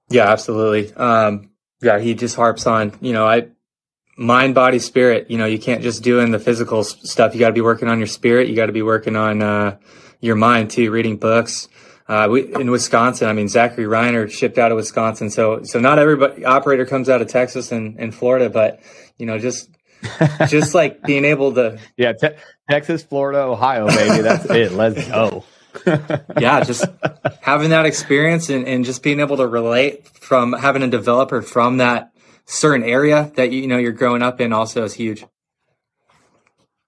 [0.08, 0.94] Yeah, absolutely.
[0.94, 1.50] Um,
[1.82, 3.48] yeah, he just harps on, you know, I,
[4.16, 7.34] mind, body, spirit, you know, you can't just do in the physical stuff.
[7.34, 8.48] You got to be working on your spirit.
[8.48, 9.76] You got to be working on, uh,
[10.20, 11.68] your mind too, reading books.
[12.06, 15.30] Uh, we, in Wisconsin, I mean, Zachary Reiner shipped out of Wisconsin.
[15.30, 18.80] So, so not everybody operator comes out of Texas and, and Florida, but,
[19.18, 19.70] you know, just
[20.48, 22.36] just like being able to yeah te-
[22.68, 24.72] texas florida ohio baby that's it.
[24.72, 25.44] Let's go.
[26.38, 26.84] Yeah just
[27.40, 31.78] having that experience and, and just being able to relate from having a developer from
[31.78, 32.12] that
[32.46, 35.24] certain area that you know you're growing up in also is huge.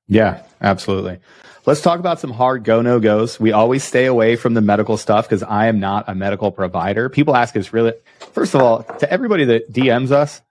[0.06, 1.18] Yeah absolutely.
[1.64, 4.96] Let's talk about some hard go no goes we always stay away from the medical
[4.96, 7.08] stuff because i am not a medical provider.
[7.08, 7.94] People ask us really
[8.32, 10.42] first of all to everybody that dms us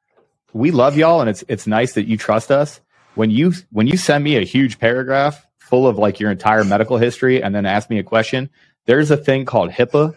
[0.56, 2.80] we love y'all and it's it's nice that you trust us.
[3.16, 6.98] When you when you send me a huge paragraph full of like your entire medical
[6.98, 8.50] history and then ask me a question,
[8.86, 10.16] there's a thing called HIPAA.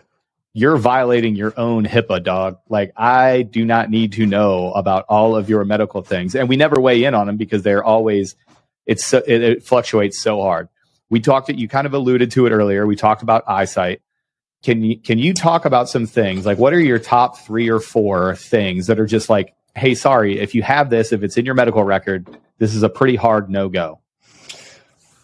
[0.52, 2.58] You're violating your own HIPAA, dog.
[2.68, 6.56] Like I do not need to know about all of your medical things, and we
[6.56, 8.36] never weigh in on them because they're always
[8.86, 10.68] it's so, it, it fluctuates so hard.
[11.10, 11.48] We talked.
[11.48, 12.86] You kind of alluded to it earlier.
[12.86, 14.02] We talked about eyesight.
[14.62, 17.80] Can you can you talk about some things like what are your top three or
[17.80, 21.44] four things that are just like hey, sorry, if you have this, if it's in
[21.44, 22.28] your medical record,
[22.58, 24.00] this is a pretty hard no go.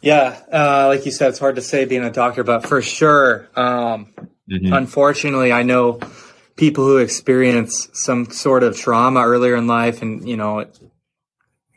[0.00, 3.48] Yeah, uh, like you said, it's hard to say being a doctor, but for sure,
[3.56, 4.12] um,
[4.50, 4.72] mm-hmm.
[4.72, 5.98] unfortunately, I know
[6.56, 10.66] people who experience some sort of trauma earlier in life, and you know,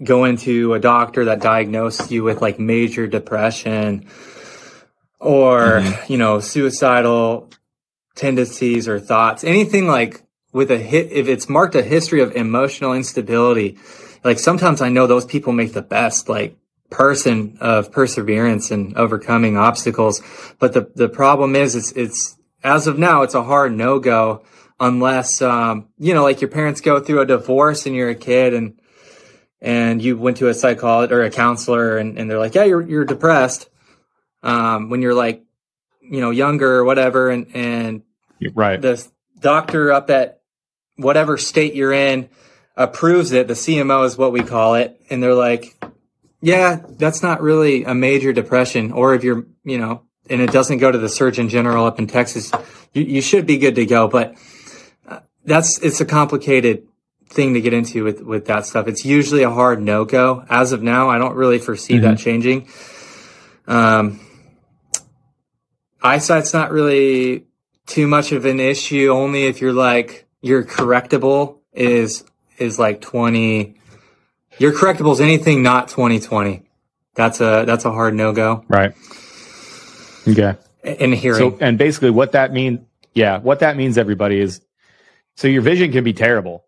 [0.04, 4.08] go into a doctor that diagnosed you with like major depression
[5.20, 6.12] or mm-hmm.
[6.12, 7.50] you know suicidal
[8.16, 10.22] tendencies or thoughts, anything like
[10.58, 13.78] with a hit, if it's marked a history of emotional instability,
[14.24, 16.58] like sometimes I know those people make the best, like
[16.90, 20.22] person of perseverance and overcoming obstacles.
[20.58, 24.44] But the, the problem is it's, it's, as of now, it's a hard no go
[24.80, 28.56] unless, um, you know, like your parents go through a divorce and you're a kid
[28.56, 28.80] and,
[29.62, 32.82] and you went to a psychologist or a counselor and, and they're like, yeah, you're,
[32.82, 33.70] you're depressed.
[34.42, 35.44] Um, when you're like,
[36.02, 37.30] you know, younger or whatever.
[37.30, 38.02] And, and
[38.56, 38.82] right.
[38.82, 39.06] the
[39.40, 40.37] doctor up at
[40.98, 42.30] whatever state you're in
[42.76, 43.48] approves it.
[43.48, 45.02] The CMO is what we call it.
[45.10, 45.76] And they're like,
[46.42, 48.92] yeah, that's not really a major depression.
[48.92, 52.08] Or if you're, you know, and it doesn't go to the Surgeon General up in
[52.08, 52.52] Texas,
[52.94, 54.08] you, you should be good to go.
[54.08, 54.36] But
[55.08, 56.88] uh, that's, it's a complicated
[57.30, 58.88] thing to get into with, with that stuff.
[58.88, 60.46] It's usually a hard no go.
[60.50, 62.04] As of now, I don't really foresee mm-hmm.
[62.04, 62.70] that changing.
[63.66, 64.20] Um,
[66.02, 67.48] eyesight's not really
[67.86, 72.24] too much of an issue, only if you're like, your correctable is
[72.58, 73.76] is like 20
[74.60, 76.68] your correctable is anything not 2020
[77.18, 78.64] that's a that's a hard no-go.
[78.68, 78.94] Right.
[80.28, 80.56] Okay.
[80.84, 81.40] In hearing.
[81.40, 82.80] So and basically what that means
[83.14, 84.62] yeah what that means everybody is
[85.36, 86.64] so your vision can be terrible.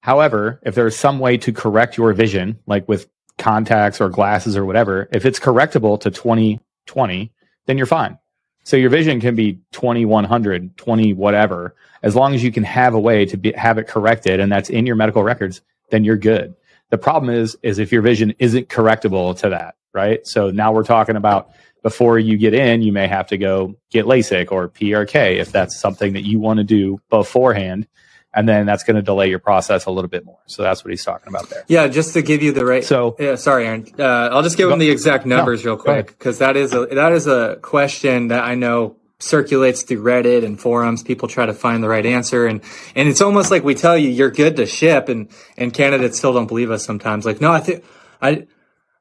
[0.00, 3.08] However if there's some way to correct your vision like with
[3.38, 7.32] contacts or glasses or whatever if it's correctable to 2020
[7.66, 8.18] then you're fine
[8.64, 11.74] so your vision can be 2100, 20 whatever.
[12.02, 14.70] As long as you can have a way to be, have it corrected and that's
[14.70, 16.54] in your medical records, then you're good.
[16.90, 20.26] The problem is, is if your vision isn't correctable to that, right?
[20.26, 21.50] So now we're talking about
[21.82, 25.80] before you get in, you may have to go get LASIK or PRK if that's
[25.80, 27.86] something that you want to do beforehand
[28.34, 30.38] and then that's going to delay your process a little bit more.
[30.46, 31.64] So that's what he's talking about there.
[31.68, 32.84] Yeah, just to give you the right.
[32.84, 33.86] So yeah, sorry, Aaron.
[33.98, 36.72] Uh, I'll just give go, him the exact numbers no, real quick because that is
[36.72, 41.02] a that is a question that I know circulates through Reddit and forums.
[41.02, 42.62] People try to find the right answer, and
[42.94, 46.32] and it's almost like we tell you you're good to ship, and and candidates still
[46.32, 47.26] don't believe us sometimes.
[47.26, 47.84] Like, no, I think
[48.20, 48.46] I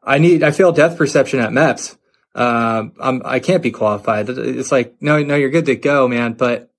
[0.04, 1.98] I need I failed depth perception at MEPS.
[2.34, 4.30] Uh, I'm I can't be qualified.
[4.30, 6.34] It's like no, no, you're good to go, man.
[6.34, 6.72] But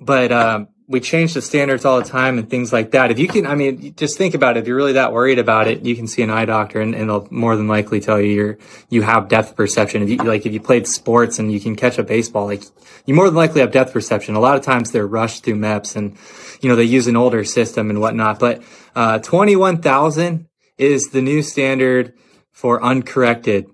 [0.00, 3.10] but um, we change the standards all the time and things like that.
[3.10, 4.60] If you can, I mean, just think about it.
[4.60, 7.08] If you're really that worried about it, you can see an eye doctor and, and
[7.08, 8.58] they'll more than likely tell you you're,
[8.90, 10.02] you have depth perception.
[10.02, 12.62] If you, like, if you played sports and you can catch a baseball, like,
[13.06, 14.34] you more than likely have depth perception.
[14.34, 16.14] A lot of times they're rushed through MEPS and,
[16.60, 18.38] you know, they use an older system and whatnot.
[18.38, 18.62] But,
[18.94, 22.12] uh, 21,000 is the new standard
[22.50, 23.64] for uncorrected.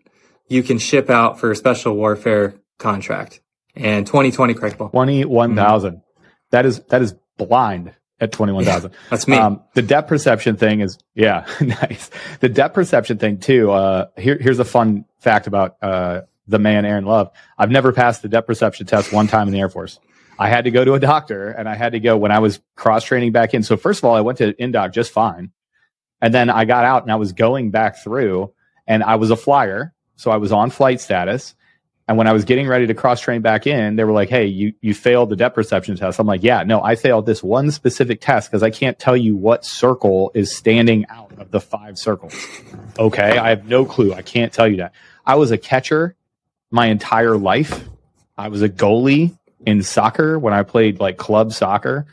[0.46, 3.40] You can ship out for a special warfare contract
[3.74, 4.92] and 2020 correctable.
[4.92, 5.94] 21,000.
[5.94, 6.07] Mm-hmm.
[6.50, 8.90] That is that is blind at 21,000.
[9.10, 9.36] That's me.
[9.36, 12.10] Um, the depth perception thing is, yeah, nice.
[12.40, 13.70] The depth perception thing too.
[13.70, 17.30] Uh, here, here's a fun fact about, uh, the man, Aaron Love.
[17.58, 20.00] I've never passed the depth perception test one time in the Air Force.
[20.38, 22.60] I had to go to a doctor and I had to go when I was
[22.74, 23.62] cross training back in.
[23.62, 25.52] So first of all, I went to indoc just fine.
[26.22, 28.52] And then I got out and I was going back through
[28.86, 29.94] and I was a flyer.
[30.16, 31.54] So I was on flight status
[32.08, 34.46] and when I was getting ready to cross train back in, they were like, Hey,
[34.46, 36.18] you, you failed the depth perception test.
[36.18, 39.36] I'm like, yeah, no, I failed this one specific test because I can't tell you
[39.36, 42.34] what circle is standing out of the five circles.
[42.98, 43.36] Okay.
[43.36, 44.14] I have no clue.
[44.14, 44.94] I can't tell you that.
[45.26, 46.16] I was a catcher
[46.70, 47.84] my entire life.
[48.38, 52.06] I was a goalie in soccer when I played like club soccer.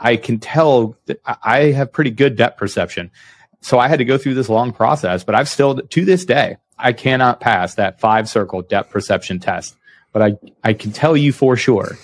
[0.00, 3.12] I can tell that I have pretty good depth perception.
[3.60, 6.56] So I had to go through this long process, but I've still to this day,
[6.82, 9.76] I cannot pass that five circle depth perception test,
[10.12, 11.96] but I, I can tell you for sure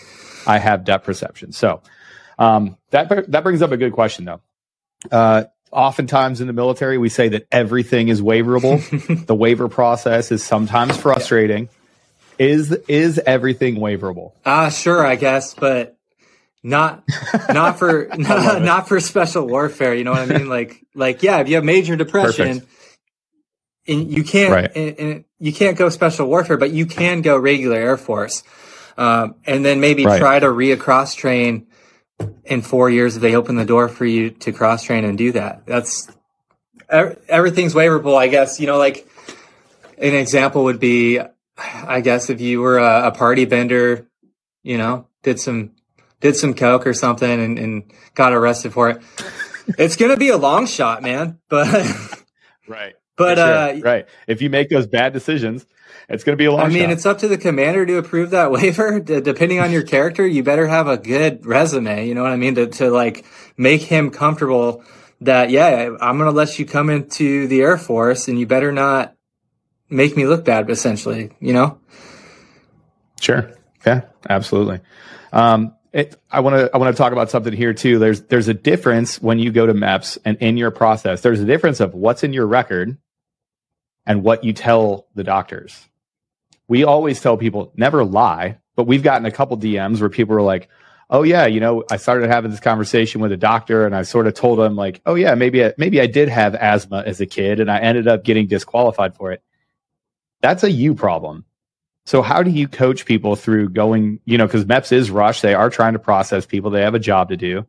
[0.46, 1.52] I have depth perception.
[1.52, 1.82] So
[2.38, 4.40] um, that, that brings up a good question though.
[5.10, 9.26] Uh, oftentimes in the military, we say that everything is waiverable.
[9.26, 11.68] the waiver process is sometimes frustrating.
[12.38, 14.32] Is, is everything waiverable?
[14.46, 15.96] Ah, uh, sure, I guess, but
[16.62, 17.02] not
[17.52, 21.38] not for not, not, for special warfare you know what i mean like like yeah
[21.38, 22.78] if you have major depression Perfect
[23.88, 24.76] and you can't right.
[24.76, 28.42] and, and, you can't go special warfare, but you can go regular Air Force,
[28.96, 30.18] um, and then maybe right.
[30.18, 31.66] try to re cross train
[32.44, 35.32] in four years if they open the door for you to cross train and do
[35.32, 35.64] that.
[35.66, 36.10] That's
[36.88, 38.58] everything's waiverable, I guess.
[38.58, 39.08] You know, like
[39.96, 41.20] an example would be,
[41.56, 44.08] I guess, if you were a, a party bender,
[44.62, 45.72] you know, did some
[46.20, 49.02] did some coke or something and, and got arrested for it
[49.76, 51.38] it's going to be a long shot, man.
[51.48, 51.68] But
[52.68, 52.94] right.
[53.18, 53.46] But sure.
[53.46, 55.66] uh, right, if you make those bad decisions,
[56.08, 56.60] it's going to be a long.
[56.60, 56.90] I mean, shot.
[56.90, 59.00] it's up to the commander to approve that waiver.
[59.00, 62.06] D- depending on your character, you better have a good resume.
[62.06, 62.54] You know what I mean?
[62.54, 63.24] To to like
[63.56, 64.84] make him comfortable
[65.20, 68.72] that yeah, I'm going to let you come into the Air Force, and you better
[68.72, 69.14] not
[69.90, 70.70] make me look bad.
[70.70, 71.78] Essentially, you know.
[73.20, 73.50] Sure.
[73.84, 74.02] Yeah.
[74.28, 74.80] Absolutely.
[75.32, 77.98] Um, it, I want to I want to talk about something here too.
[77.98, 81.22] There's there's a difference when you go to MEPS and in your process.
[81.22, 82.98] There's a difference of what's in your record
[84.08, 85.86] and what you tell the doctors.
[86.66, 90.42] We always tell people never lie, but we've gotten a couple DMs where people are
[90.42, 90.68] like,
[91.10, 94.26] "Oh yeah, you know, I started having this conversation with a doctor, and I sort
[94.26, 97.26] of told him like, oh yeah, maybe I, maybe I did have asthma as a
[97.26, 99.42] kid, and I ended up getting disqualified for it."
[100.40, 101.44] That's a you problem.
[102.06, 105.42] So how do you coach people through going, you know, because MEPS is rush.
[105.42, 106.70] They are trying to process people.
[106.70, 107.66] They have a job to do.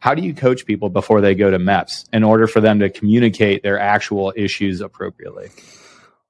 [0.00, 2.88] How do you coach people before they go to MEPS in order for them to
[2.88, 5.50] communicate their actual issues appropriately?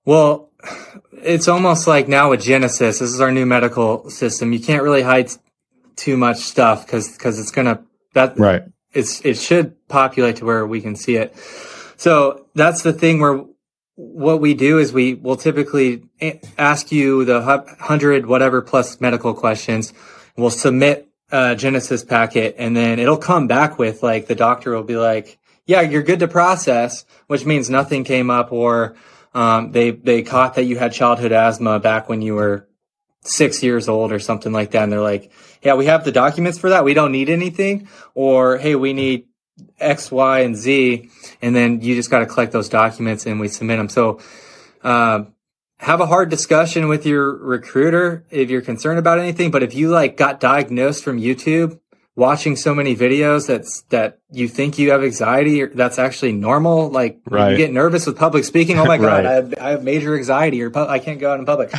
[0.07, 0.51] Well,
[1.13, 4.53] it's almost like now with Genesis, this is our new medical system.
[4.53, 5.31] You can't really hide
[5.97, 7.83] too much stuff because because it's gonna
[8.15, 8.63] that right.
[8.93, 11.37] It's it should populate to where we can see it.
[11.97, 13.45] So that's the thing where
[13.97, 16.05] what we do is we will typically
[16.57, 17.43] ask you the
[17.81, 19.93] hundred whatever plus medical questions.
[20.37, 24.83] We'll submit a Genesis packet and then it'll come back with like the doctor will
[24.83, 28.97] be like, yeah, you're good to process, which means nothing came up or
[29.35, 32.67] um, they they caught that you had childhood asthma back when you were
[33.23, 35.31] six years old or something like that, and they're like,
[35.63, 36.85] "Yeah, we have the documents for that.
[36.85, 39.27] We don't need anything." Or, "Hey, we need
[39.79, 41.11] X, Y, and Z,"
[41.43, 43.89] and then you just got to collect those documents and we submit them.
[43.89, 44.21] So.
[44.83, 45.25] Uh,
[45.79, 49.51] have a hard discussion with your recruiter if you're concerned about anything.
[49.51, 51.79] But if you like got diagnosed from YouTube,
[52.19, 57.21] watching so many videos that's that you think you have anxiety that's actually normal like
[57.27, 57.53] right.
[57.53, 59.27] you get nervous with public speaking oh my god right.
[59.27, 61.73] I, have, I have major anxiety or pu- i can't go out in public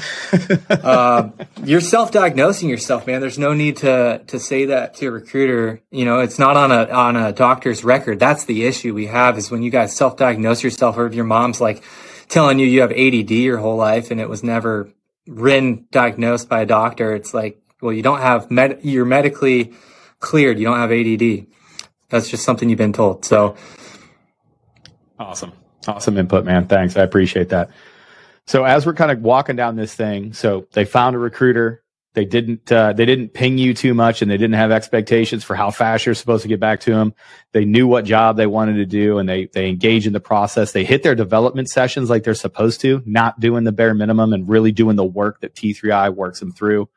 [0.86, 1.34] um,
[1.66, 6.06] you're self-diagnosing yourself man there's no need to to say that to a recruiter you
[6.06, 9.52] know it's not on a on a doctor's record that's the issue we have is
[9.52, 11.84] when you guys self-diagnose yourself or if your mom's like
[12.30, 14.90] telling you you have add your whole life and it was never
[15.28, 19.74] written diagnosed by a doctor it's like well you don't have med you're medically
[20.20, 20.60] cleared.
[20.60, 21.48] You don't have ADD.
[22.10, 23.26] That's just something you've been told.
[23.26, 23.56] So
[25.18, 25.54] awesome.
[25.88, 26.68] Awesome input, man.
[26.68, 26.98] Thanks.
[26.98, 27.70] I appreciate that.
[28.46, 31.84] So as we're kind of walking down this thing, so they found a recruiter.
[32.14, 35.56] They didn't uh, they didn't ping you too much, and they didn't have expectations for
[35.56, 37.14] how fast you're supposed to get back to them.
[37.52, 40.72] They knew what job they wanted to do, and they they engage in the process.
[40.72, 44.50] They hit their development sessions like they're supposed to, not doing the bare minimum and
[44.50, 46.90] really doing the work that T3I works them through.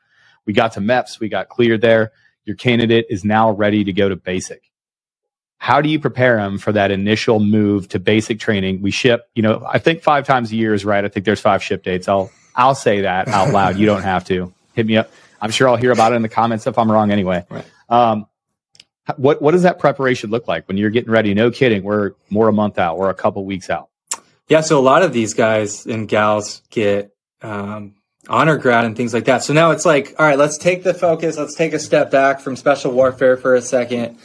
[0.45, 2.11] We got to MEPS, we got cleared there
[2.45, 4.69] your candidate is now ready to go to basic.
[5.57, 8.81] How do you prepare them for that initial move to basic training?
[8.81, 11.05] We ship, you know, I think five times a year is right.
[11.05, 12.09] I think there's five ship dates.
[12.09, 13.77] I'll, I'll say that out loud.
[13.77, 15.11] You don't have to hit me up.
[15.41, 17.45] I'm sure I'll hear about it in the comments if I'm wrong anyway.
[17.49, 17.65] Right.
[17.89, 18.27] Um,
[19.17, 21.33] what, what does that preparation look like when you're getting ready?
[21.33, 21.83] No kidding.
[21.83, 22.97] We're more a month out.
[22.97, 23.89] We're a couple weeks out.
[24.47, 24.61] Yeah.
[24.61, 27.95] So a lot of these guys and gals get, um,
[28.29, 29.43] honor grad and things like that.
[29.43, 31.37] So now it's like, all right, let's take the focus.
[31.37, 34.17] Let's take a step back from special warfare for a second.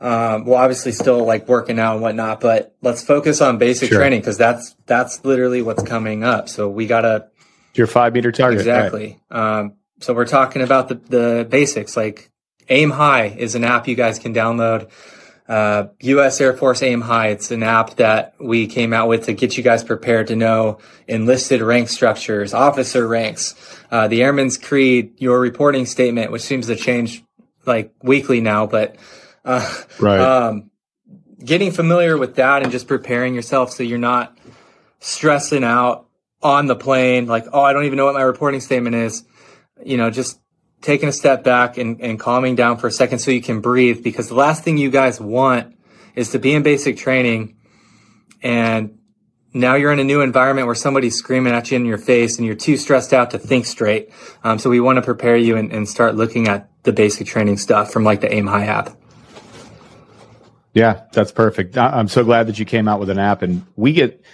[0.00, 3.98] Um, well, obviously still like working out and whatnot, but let's focus on basic sure.
[3.98, 6.48] training because that's, that's literally what's coming up.
[6.48, 7.28] So we gotta.
[7.74, 8.60] Your five meter target.
[8.60, 9.20] Exactly.
[9.28, 9.58] Right.
[9.60, 12.30] Um, so we're talking about the, the basics like
[12.68, 14.90] aim high is an app you guys can download
[15.48, 16.40] uh, U.S.
[16.40, 17.28] Air Force Aim High.
[17.28, 20.78] It's an app that we came out with to get you guys prepared to know
[21.08, 23.54] enlisted rank structures, officer ranks,
[23.90, 27.22] uh, the Airman's Creed, your reporting statement, which seems to change
[27.66, 28.96] like weekly now, but
[29.44, 30.20] uh, right.
[30.20, 30.70] Um,
[31.44, 34.38] getting familiar with that and just preparing yourself so you're not
[35.00, 36.06] stressing out
[36.40, 39.24] on the plane, like, oh, I don't even know what my reporting statement is.
[39.84, 40.40] You know, just
[40.80, 44.02] taking a step back and, and calming down for a second so you can breathe
[44.02, 45.76] because the last thing you guys want
[46.14, 47.56] is to be in basic training
[48.42, 48.98] and
[49.54, 52.46] now you're in a new environment where somebody's screaming at you in your face and
[52.46, 54.10] you're too stressed out to think straight.
[54.42, 57.58] Um, so we want to prepare you and, and start looking at the basic training
[57.58, 58.96] stuff from like the Aim High app.
[60.74, 61.76] Yeah, that's perfect.
[61.76, 64.24] I'm so glad that you came out with an app and we get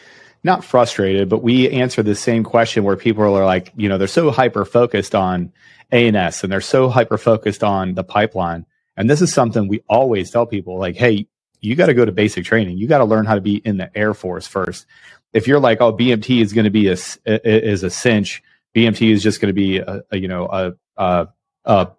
[0.45, 4.07] not frustrated, but we answer the same question where people are like, you know, they're
[4.07, 5.53] so hyper focused on
[5.91, 8.66] ANS and they're so hyper focused on the pipeline.
[8.97, 11.26] And this is something we always tell people like, hey,
[11.61, 12.78] you got to go to basic training.
[12.78, 14.86] You got to learn how to be in the Air Force first.
[15.32, 18.43] If you're like, oh, BMT is going to be a is a cinch,
[18.74, 21.28] BMT is just going to be a, a, you know a, a,
[21.64, 21.91] a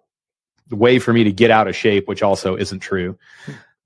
[0.70, 3.18] way for me to get out of shape, which also isn't true.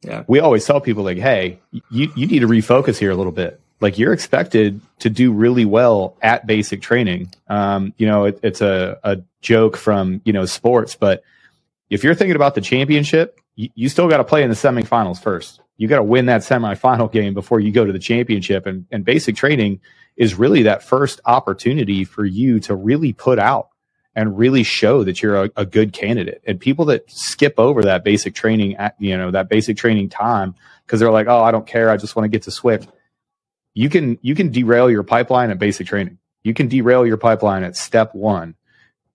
[0.03, 0.25] yeah.
[0.27, 3.61] we always tell people like, hey, you, you need to refocus here a little bit.
[3.85, 7.30] Like you're expected to do really well at basic training.
[7.49, 11.22] Um, you know, it, it's a, a joke from, you know, sports, but
[11.91, 15.22] if you're thinking about the championship, you, you still got to play in the semifinals
[15.22, 15.61] first.
[15.76, 18.64] You got to win that semifinal game before you go to the championship.
[18.64, 19.82] And, and basic training
[20.16, 23.68] is really that first opportunity for you to really put out
[24.16, 26.41] and really show that you're a, a, good candidate.
[26.47, 30.55] And people that skip over that basic training, at, you know, that basic training time
[30.87, 32.89] because they're like, oh, I don't care, I just want to get to Swift.
[33.75, 36.18] You can you can derail your pipeline at basic training.
[36.43, 38.55] You can derail your pipeline at step one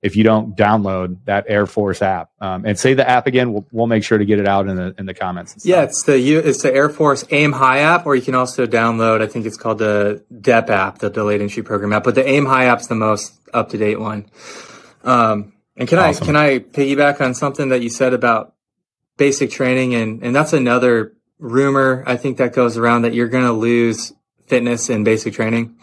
[0.01, 2.30] if you don't download that Air Force app.
[2.39, 3.53] Um, and say the app again.
[3.53, 5.66] We'll, we'll make sure to get it out in the in the comments.
[5.66, 9.22] Yeah, it's the it's the Air Force Aim High app, or you can also download.
[9.22, 12.03] I think it's called the DEP app, the Delayed Entry Program app.
[12.03, 14.26] But the Aim High app's the most up to date one.
[15.03, 16.24] Um, and can awesome.
[16.24, 18.53] I can I piggyback on something that you said about
[19.18, 23.45] basic training and and that's another rumor I think that goes around that you're going
[23.45, 24.14] to lose
[24.50, 25.78] fitness and basic training.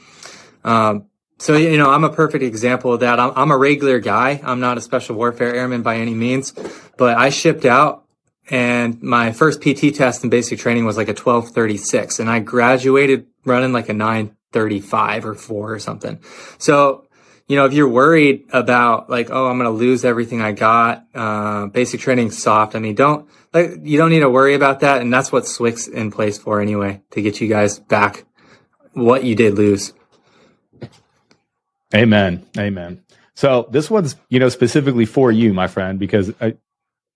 [0.65, 1.07] Um,
[1.39, 3.21] so you know I'm a perfect example of that.
[3.21, 4.41] I'm, I'm a regular guy.
[4.43, 6.53] I'm not a special warfare airman by any means,
[6.97, 8.05] but I shipped out
[8.49, 13.27] and my first PT test in basic training was like a 1236 and I graduated
[13.45, 16.21] running like a 935 or 4 or something.
[16.59, 17.07] So
[17.49, 21.07] you know, if you're worried about like, oh, I'm going to lose everything I got,
[21.15, 22.75] uh, basic training soft.
[22.75, 25.01] I mean, don't like, you don't need to worry about that.
[25.01, 28.26] And that's what SWC's in place for anyway, to get you guys back
[28.97, 29.93] what you did lose.
[31.95, 32.47] Amen.
[32.59, 33.03] Amen.
[33.35, 36.57] So this one's, you know, specifically for you, my friend, because I,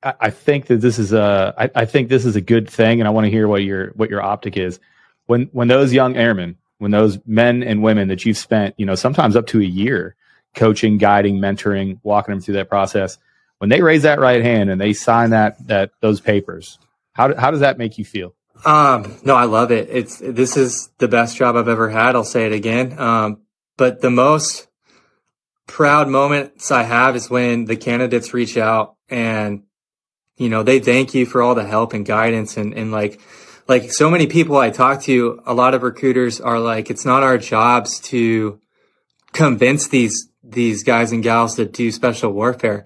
[0.02, 3.00] I think that this is a, I, I think this is a good thing.
[3.00, 4.78] And I want to hear what your, what your optic is
[5.26, 8.94] when, when those young airmen, when those men and women that you've spent, you know,
[8.94, 10.14] sometimes up to a year
[10.54, 13.18] coaching, guiding, mentoring, walking them through that process.
[13.58, 16.78] When they raise that right hand and they sign that that those papers,
[17.12, 18.34] how how does that make you feel?
[18.64, 19.88] Um, no, I love it.
[19.90, 22.14] It's this is the best job I've ever had.
[22.14, 22.98] I'll say it again.
[22.98, 23.42] Um,
[23.76, 24.68] but the most
[25.66, 29.62] proud moments I have is when the candidates reach out and
[30.36, 33.20] you know they thank you for all the help and guidance and and like
[33.70, 37.22] like so many people I talk to, a lot of recruiters are like, it's not
[37.22, 38.60] our jobs to
[39.32, 42.84] convince these these guys and gals that do special warfare.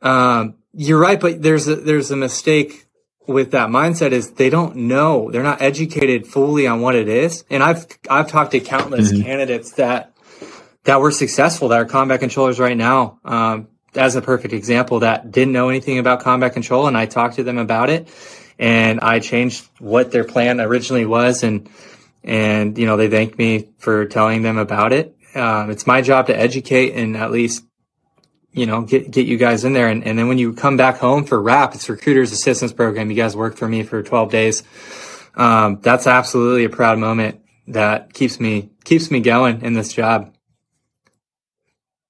[0.00, 2.86] Um, you're right, but there's a, there's a mistake
[3.26, 7.44] with that mindset is they don't know they're not educated fully on what it is.
[7.50, 9.22] And I've I've talked to countless mm-hmm.
[9.22, 10.12] candidates that
[10.84, 13.20] that were successful that are combat controllers right now.
[13.24, 17.36] Um, as a perfect example that didn't know anything about combat control, and I talked
[17.36, 18.08] to them about it,
[18.58, 21.68] and I changed what their plan originally was, and
[22.24, 26.26] and you know they thanked me for telling them about it, um, it's my job
[26.26, 27.64] to educate and at least,
[28.52, 29.88] you know, get, get you guys in there.
[29.88, 33.10] And, and then when you come back home for RAP, it's Recruiters Assistance Program.
[33.10, 34.62] You guys worked for me for 12 days.
[35.34, 40.34] Um, that's absolutely a proud moment that keeps me, keeps me going in this job.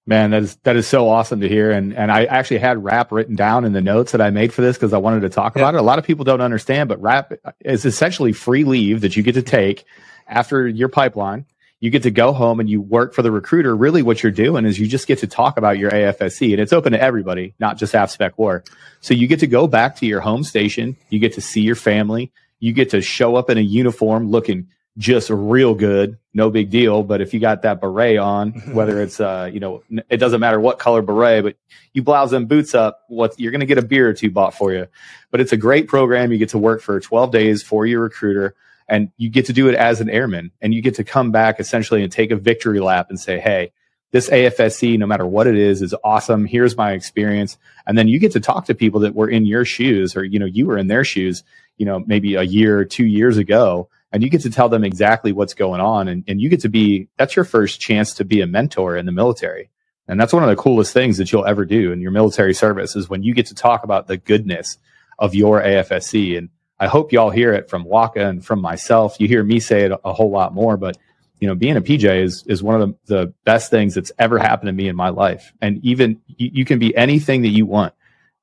[0.05, 3.13] Man, that is that is so awesome to hear, and and I actually had rap
[3.13, 5.55] written down in the notes that I made for this because I wanted to talk
[5.55, 5.63] yeah.
[5.63, 5.79] about it.
[5.79, 9.35] A lot of people don't understand, but rap is essentially free leave that you get
[9.35, 9.85] to take
[10.27, 11.47] after your pipeline
[11.83, 13.75] you get to go home and you work for the recruiter.
[13.75, 16.73] Really, what you're doing is you just get to talk about your AFSC, and it's
[16.73, 18.63] open to everybody, not just AFSPEC War.
[19.01, 20.97] So you get to go back to your home station.
[21.11, 22.31] You get to see your family.
[22.61, 26.19] You get to show up in a uniform looking just real good.
[26.33, 27.03] No big deal.
[27.03, 30.61] But if you got that beret on, whether it's, uh, you know, it doesn't matter
[30.61, 31.57] what color beret, but
[31.95, 34.55] you blouse them boots up, what you're going to get a beer or two bought
[34.55, 34.87] for you.
[35.33, 36.31] But it's a great program.
[36.31, 38.55] You get to work for 12 days for your recruiter
[38.89, 41.61] and you get to do it as an airman and you get to come back
[41.61, 43.73] essentially and take a victory lap and say hey
[44.13, 46.45] this afsc no matter what it is is awesome.
[46.45, 47.59] Here's my experience.
[47.87, 50.39] And then you get to talk to people that were in your shoes or you
[50.39, 51.45] know you were in their shoes
[51.79, 54.85] you know maybe a year or two years ago and you get to tell them
[54.85, 56.09] exactly what's going on.
[56.09, 59.07] And, and you get to be that's your first chance to be a mentor in
[59.07, 59.71] the military.
[60.07, 62.97] And that's one of the coolest things that you'll ever do in your military service
[62.97, 64.79] is when you get to talk about the goodness
[65.19, 66.51] of your afsc and
[66.83, 69.21] I hope y'all hear it from Waka and from myself.
[69.21, 70.99] You hear me say it a whole lot more, but
[71.39, 74.37] you know, being a PJ is is one of the, the best things that's ever
[74.37, 75.53] happened to me in my life.
[75.61, 77.95] And even you, you can be anything that you want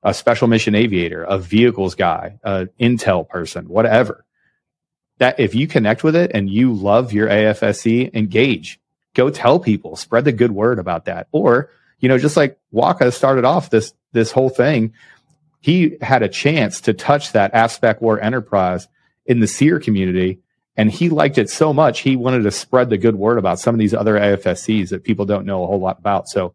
[0.04, 4.24] a special mission aviator, a vehicles guy, an intel person, whatever.
[5.18, 8.80] That if you connect with it and you love your AFSC, engage.
[9.16, 11.28] Go tell people, spread the good word about that.
[11.34, 14.94] Or, you know, just like Waka started off this this whole thing
[15.62, 18.88] he had a chance to touch that AFSPEC War enterprise
[19.26, 20.40] in the SERE community.
[20.78, 23.76] And he liked it so much, he wanted to spread the good word about some
[23.76, 26.30] of these other AFSCs that people don't know a whole lot about.
[26.30, 26.54] So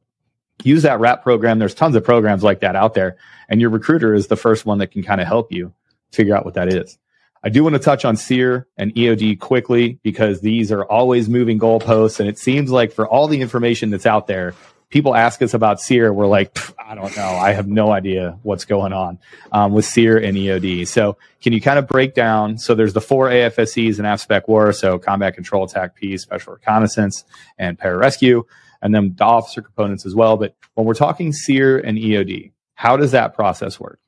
[0.62, 1.58] use that RAP program.
[1.58, 3.16] There's tons of programs like that out there.
[3.50, 5.74] And your recruiter is the first one that can kind of help you
[6.10, 6.96] figure out what that is.
[7.42, 11.58] I do want to touch on SERE and EOD quickly because these are always moving
[11.58, 12.18] goalposts.
[12.18, 14.54] And it seems like for all the information that's out there,
[14.94, 16.12] people ask us about SERE.
[16.12, 17.26] We're like, I don't know.
[17.26, 19.18] I have no idea what's going on
[19.50, 20.86] um, with SERE and EOD.
[20.86, 22.58] So can you kind of break down?
[22.58, 24.72] So there's the four AFSCs in AFSPEC war.
[24.72, 27.24] So combat control, TACP, special reconnaissance,
[27.58, 28.44] and pararescue,
[28.82, 30.36] and then the officer components as well.
[30.36, 33.98] But when we're talking SERE and EOD, how does that process work?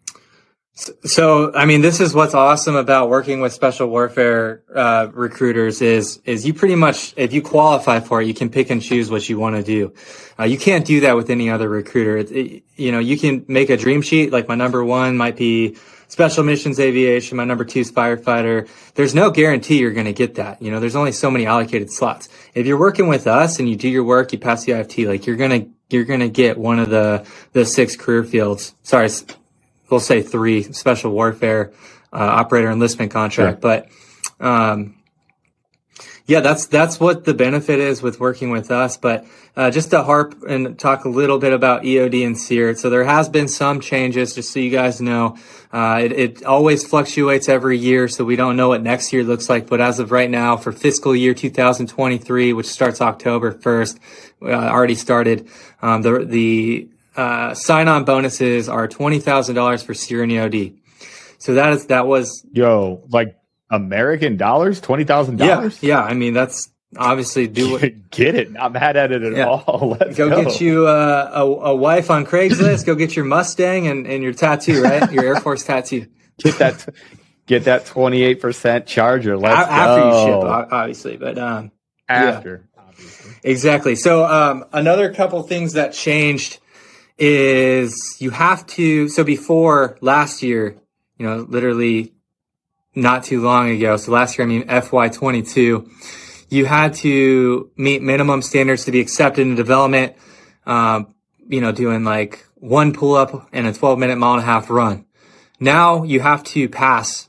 [1.04, 6.20] So, I mean, this is what's awesome about working with special warfare uh, recruiters is
[6.26, 9.26] is you pretty much, if you qualify for it, you can pick and choose what
[9.26, 9.94] you want to do.
[10.38, 12.18] Uh, you can't do that with any other recruiter.
[12.18, 14.32] It, it, you know, you can make a dream sheet.
[14.32, 17.38] Like my number one might be special missions aviation.
[17.38, 18.68] My number two is firefighter.
[18.96, 20.60] There's no guarantee you're going to get that.
[20.60, 22.28] You know, there's only so many allocated slots.
[22.54, 25.26] If you're working with us and you do your work, you pass the IFT, like
[25.26, 28.74] you're gonna you're gonna get one of the the six career fields.
[28.82, 29.08] Sorry
[29.90, 31.72] we'll say three special warfare
[32.12, 33.62] uh, operator enlistment contract.
[33.62, 33.86] Sure.
[34.40, 34.96] But um,
[36.26, 38.96] yeah, that's that's what the benefit is with working with us.
[38.96, 39.26] But
[39.56, 42.74] uh, just to harp and talk a little bit about EOD and SERE.
[42.74, 45.36] So there has been some changes, just so you guys know.
[45.72, 49.48] Uh, it, it, always fluctuates every year, so we don't know what next year looks
[49.48, 49.66] like.
[49.66, 53.98] But as of right now, for fiscal year 2023, which starts October 1st,
[54.42, 55.48] uh, already started,
[55.80, 60.76] um, the the uh, sign-on bonuses are twenty thousand dollars for SERE and EOD.
[61.38, 63.36] So that is that was yo like
[63.70, 65.82] American dollars, twenty thousand dollars.
[65.82, 66.02] Yeah, yeah.
[66.04, 68.52] I mean that's obviously do what get it.
[68.52, 69.46] Not mad at it at yeah.
[69.46, 69.96] all.
[70.00, 70.44] Let's go, go.
[70.44, 72.86] get you uh, a, a wife on Craigslist.
[72.86, 75.10] go get your Mustang and, and your tattoo, right?
[75.12, 76.06] Your Air Force tattoo.
[76.38, 76.88] Get that.
[77.46, 79.36] Get that twenty eight percent charger.
[79.36, 80.26] Let's after go.
[80.26, 81.70] you ship, obviously, but um,
[82.08, 82.66] after.
[82.74, 82.82] Yeah.
[82.82, 83.32] Obviously.
[83.44, 83.96] Exactly.
[83.96, 86.58] So um, another couple things that changed
[87.18, 90.76] is you have to, so before last year,
[91.18, 92.12] you know, literally
[92.94, 93.96] not too long ago.
[93.96, 95.88] So last year, I mean, FY22,
[96.48, 100.16] you had to meet minimum standards to be accepted in development.
[100.66, 101.14] Um,
[101.48, 104.68] you know, doing like one pull up and a 12 minute mile and a half
[104.68, 105.06] run.
[105.60, 107.28] Now you have to pass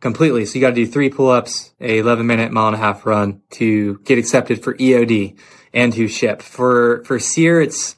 [0.00, 0.44] completely.
[0.44, 3.06] So you got to do three pull ups, a 11 minute mile and a half
[3.06, 5.38] run to get accepted for EOD
[5.72, 6.42] and to ship.
[6.42, 7.96] For, for SERE, it's,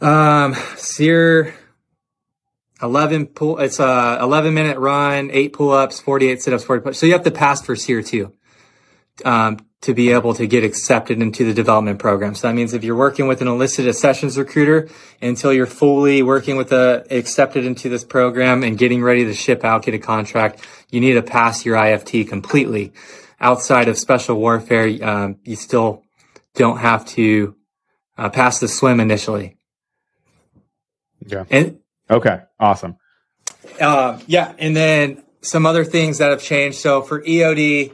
[0.00, 1.54] um, SERE,
[2.82, 6.96] 11 pull, it's a 11 minute run, eight pull ups, 48 sit ups, 40 push.
[6.96, 8.32] So you have to pass for SERE too,
[9.24, 12.34] um, to be able to get accepted into the development program.
[12.34, 14.88] So that means if you're working with an enlisted accessions recruiter
[15.20, 19.64] until you're fully working with a accepted into this program and getting ready to ship
[19.64, 22.92] out, get a contract, you need to pass your IFT completely.
[23.42, 26.04] Outside of special warfare, um, you still
[26.54, 27.56] don't have to
[28.18, 29.56] uh, pass the swim initially.
[31.26, 31.44] Yeah.
[31.50, 31.78] And
[32.10, 32.96] okay, awesome.
[33.80, 36.78] Uh, yeah, and then some other things that have changed.
[36.78, 37.92] So for EOD,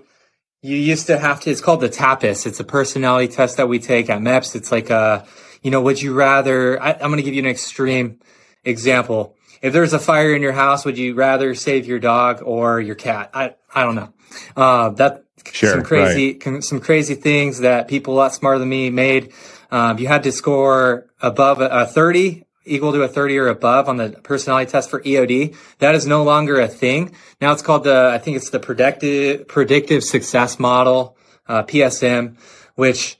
[0.62, 1.50] you used to have to.
[1.50, 2.46] It's called the TAPAS.
[2.46, 4.56] It's a personality test that we take at MEPS.
[4.56, 5.26] It's like a,
[5.62, 6.82] you know, would you rather?
[6.82, 8.20] I, I'm going to give you an extreme
[8.64, 9.36] example.
[9.62, 12.94] If there's a fire in your house, would you rather save your dog or your
[12.94, 13.30] cat?
[13.32, 14.12] I I don't know.
[14.56, 16.64] Uh, that sure, some crazy right.
[16.64, 19.32] some crazy things that people a lot smarter than me made.
[19.70, 23.88] Um, you had to score above a, a 30 equal to a 30 or above
[23.88, 25.56] on the personality test for EOD.
[25.78, 27.14] That is no longer a thing.
[27.40, 31.16] Now it's called the, I think it's the predictive, predictive success model,
[31.48, 32.36] uh, PSM,
[32.74, 33.18] which,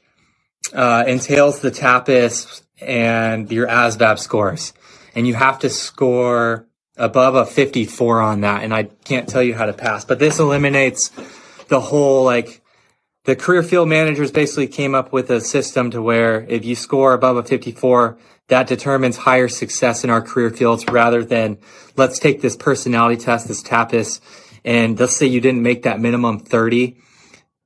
[0.74, 4.72] uh, entails the TAPAS and your ASVAB scores.
[5.14, 6.66] And you have to score
[6.97, 8.64] above a 54 on that.
[8.64, 11.11] And I can't tell you how to pass, but this eliminates
[11.68, 12.62] the whole like,
[13.24, 17.12] the career field managers basically came up with a system to where if you score
[17.12, 18.16] above a 54,
[18.49, 21.59] that determines higher success in our career fields rather than
[21.97, 24.20] let's take this personality test, this TAPAS,
[24.64, 26.97] and let's say you didn't make that minimum 30.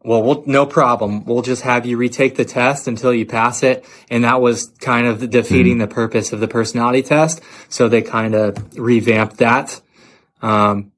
[0.02, 1.24] Well, we'll, no problem.
[1.26, 3.84] We'll just have you retake the test until you pass it.
[4.08, 5.80] And that was kind of defeating mm.
[5.80, 7.42] the purpose of the personality test.
[7.68, 9.80] So they kind of revamped that.
[10.40, 10.92] Um,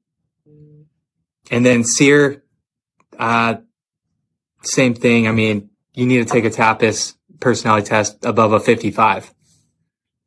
[1.51, 2.41] and then SERE,
[3.19, 3.55] uh,
[4.61, 5.27] same thing.
[5.27, 9.32] I mean, you need to take a TAPAS personality test above a 55.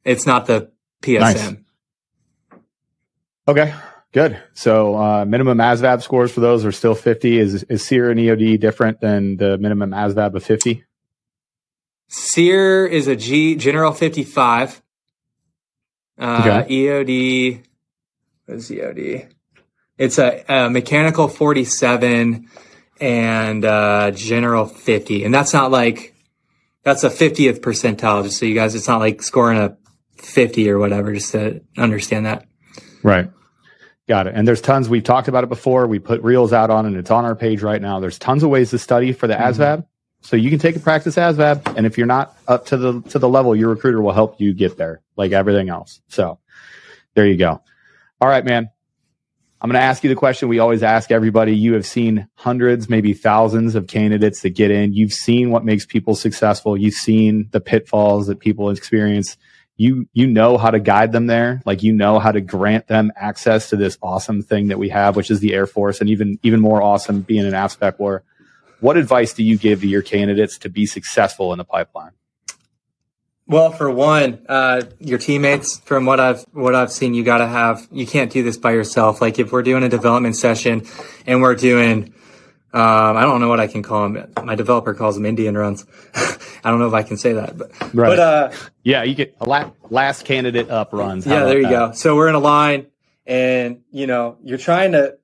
[0.07, 0.71] It's not the
[1.03, 1.21] PSM.
[1.21, 1.57] Nice.
[3.49, 3.75] Okay,
[4.13, 4.41] good.
[4.55, 7.39] So uh, minimum ASVAB scores for those are still 50.
[7.39, 10.85] Is is SERE and EOD different than the minimum ASVAB of 50?
[12.09, 14.81] SERE is a G general 55.
[16.19, 16.75] Uh, okay.
[16.75, 17.65] EOD,
[18.47, 19.29] what is EOD?
[19.99, 22.49] It's a, a mechanical 47
[23.01, 25.25] and uh, general 50.
[25.25, 26.15] And that's not like,
[26.85, 29.77] that's a 50th percentile, just so you guys, it's not like scoring a
[30.21, 32.47] 50 or whatever, just to understand that.
[33.03, 33.31] Right.
[34.09, 34.35] Got it.
[34.37, 34.89] And there's tons.
[34.89, 35.87] We've talked about it before.
[35.87, 37.99] We put reels out on, and it's on our page right now.
[37.99, 39.61] There's tons of ways to study for the mm-hmm.
[39.61, 39.87] ASVAB.
[40.23, 43.19] So you can take a practice ASVAB, and if you're not up to the to
[43.19, 46.01] the level, your recruiter will help you get there, like everything else.
[46.09, 46.39] So
[47.15, 47.63] there you go.
[48.21, 48.71] All right, man.
[49.61, 51.57] I'm going to ask you the question we always ask everybody.
[51.57, 54.93] You have seen hundreds, maybe thousands of candidates that get in.
[54.93, 56.77] You've seen what makes people successful.
[56.77, 59.37] You've seen the pitfalls that people experience
[59.77, 61.63] you you know how to guide them there.
[61.65, 65.17] Like you know how to grant them access to this awesome thing that we have
[65.17, 68.25] which is the air force and even even more awesome being an AFSPEC war
[68.81, 72.13] what advice do you give to your candidates to be successful in the pipeline?
[73.47, 77.47] Well for one uh, your teammates from what i've what i've seen you got to
[77.47, 79.21] have you can't do this by yourself.
[79.21, 80.85] Like if we're doing a development session
[81.27, 82.13] and we're doing
[82.77, 84.31] um, I don't know what I can call them.
[84.45, 85.87] My developer calls them Indian runs.
[86.15, 88.09] I don't know if I can say that, but right.
[88.09, 88.53] but uh,
[88.83, 91.25] yeah, you get a la- last candidate up runs.
[91.25, 91.71] How yeah, there you that?
[91.71, 91.93] go.
[91.93, 92.89] So we're in a line,
[93.25, 95.17] and you know you're trying to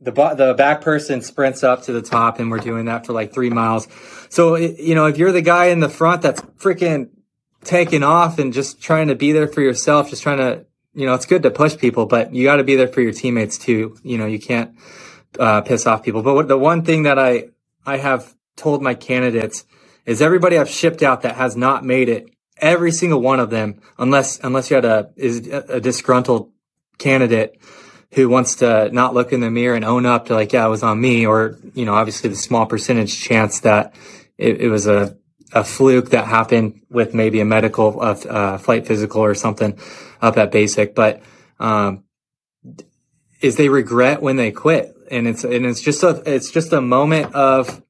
[0.00, 3.34] the the back person sprints up to the top, and we're doing that for like
[3.34, 3.86] three miles.
[4.30, 7.10] So you know if you're the guy in the front that's freaking
[7.64, 10.64] taking off and just trying to be there for yourself, just trying to
[10.94, 13.12] you know it's good to push people, but you got to be there for your
[13.12, 13.94] teammates too.
[14.02, 14.74] You know you can't
[15.38, 16.22] uh, piss off people.
[16.22, 17.48] But what, the one thing that I
[17.84, 19.64] I have told my candidates
[20.06, 22.28] is everybody I've shipped out that has not made it,
[22.58, 26.50] every single one of them, unless unless you had a is a disgruntled
[26.98, 27.58] candidate
[28.12, 30.70] who wants to not look in the mirror and own up to like, yeah, it
[30.70, 33.94] was on me, or you know, obviously the small percentage chance that
[34.38, 35.16] it, it was a
[35.52, 39.78] a fluke that happened with maybe a medical uh, uh, flight physical or something
[40.20, 41.22] up at basic, but
[41.60, 42.04] um,
[43.40, 46.80] is they regret when they quit and it's and it's just a it's just a
[46.80, 47.82] moment of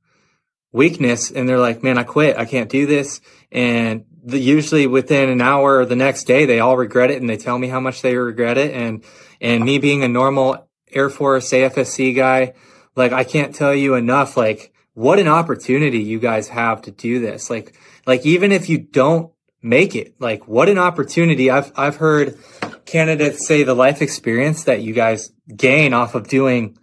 [0.73, 2.37] weakness and they're like man i quit.
[2.37, 3.21] I can't do this.
[3.51, 7.31] And the, usually within an hour or the next day they all regret it and
[7.31, 8.75] they tell me how much they regret it.
[8.75, 9.05] And
[9.41, 12.53] and me being a normal air force afsc guy
[12.97, 17.21] like i can't tell you enough like what an opportunity you guys have to do
[17.21, 17.49] this.
[17.49, 17.75] Like
[18.07, 21.51] like even if you don't make it like what an opportunity.
[21.51, 22.39] I've i've heard
[22.85, 26.77] candidates say the life experience that you guys gain off of doing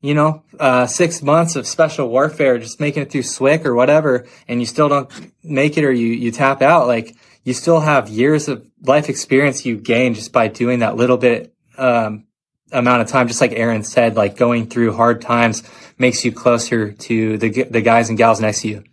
[0.00, 4.26] you know, uh, six months of special warfare, just making it through SWCS or whatever,
[4.46, 5.10] and you still don't
[5.42, 9.66] make it or you, you tap out, like you still have years of life experience
[9.66, 12.24] you gain just by doing that little bit, um,
[12.70, 13.26] amount of time.
[13.28, 15.62] Just like Aaron said, like going through hard times
[15.98, 18.84] makes you closer to the, the guys and gals next to you.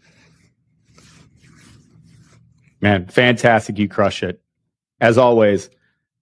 [2.82, 3.78] Man, fantastic.
[3.78, 4.42] You crush it.
[5.00, 5.70] As always,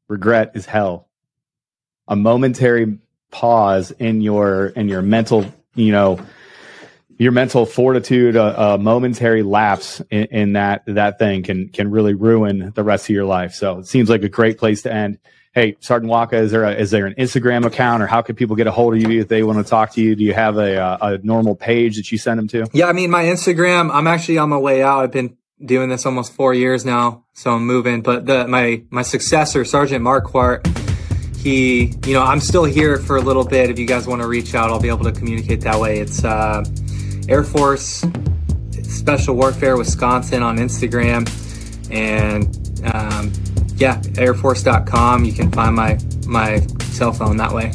[0.07, 1.09] regret is hell.
[2.07, 2.99] A momentary
[3.34, 6.19] pause in your in your mental you know
[7.17, 12.13] your mental fortitude a, a momentary lapse in, in, that that thing can can really
[12.13, 13.53] ruin the rest of your life.
[13.53, 15.19] So it seems like a great place to end.
[15.53, 18.55] Hey sergeant waka is there a, is there an instagram account or how can people
[18.55, 20.15] get a hold of you if they want to talk to you?
[20.15, 22.67] Do you have a, uh, a normal page that you send them to?
[22.73, 25.03] Yeah i mean my instagram i'm actually on my way out.
[25.03, 28.01] I've been doing this almost four years now so i'm moving.
[28.01, 30.82] But the my my successor sergeant marquardt
[31.43, 33.69] he, you know, I'm still here for a little bit.
[33.69, 35.99] If you guys want to reach out, I'll be able to communicate that way.
[35.99, 36.63] It's uh,
[37.27, 38.05] Air Force
[38.83, 41.27] Special Warfare Wisconsin on Instagram,
[41.91, 42.45] and
[42.93, 43.33] um,
[43.75, 45.25] yeah, airforce.com.
[45.25, 46.59] You can find my my
[46.93, 47.73] cell phone that way.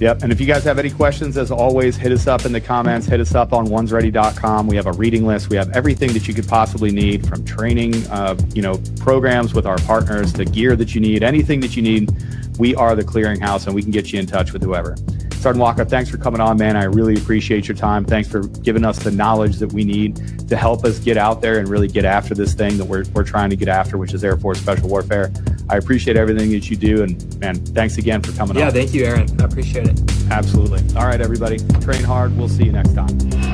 [0.00, 0.22] Yep.
[0.22, 3.06] And if you guys have any questions, as always, hit us up in the comments.
[3.06, 4.68] Hit us up on onesready.com.
[4.68, 5.50] We have a reading list.
[5.50, 9.66] We have everything that you could possibly need from training, uh, you know, programs with
[9.66, 12.12] our partners, the gear that you need, anything that you need.
[12.58, 14.96] We are the clearinghouse and we can get you in touch with whoever.
[15.38, 16.76] Sergeant Waka, thanks for coming on, man.
[16.76, 18.04] I really appreciate your time.
[18.04, 21.58] Thanks for giving us the knowledge that we need to help us get out there
[21.58, 24.24] and really get after this thing that we're, we're trying to get after, which is
[24.24, 25.32] Air Force Special Warfare.
[25.68, 27.02] I appreciate everything that you do.
[27.02, 28.74] And man, thanks again for coming yeah, on.
[28.74, 29.40] Yeah, thank you, Aaron.
[29.40, 30.00] I appreciate it.
[30.30, 30.82] Absolutely.
[30.96, 31.58] All right, everybody.
[31.80, 32.36] Train hard.
[32.36, 33.47] We'll see you next time.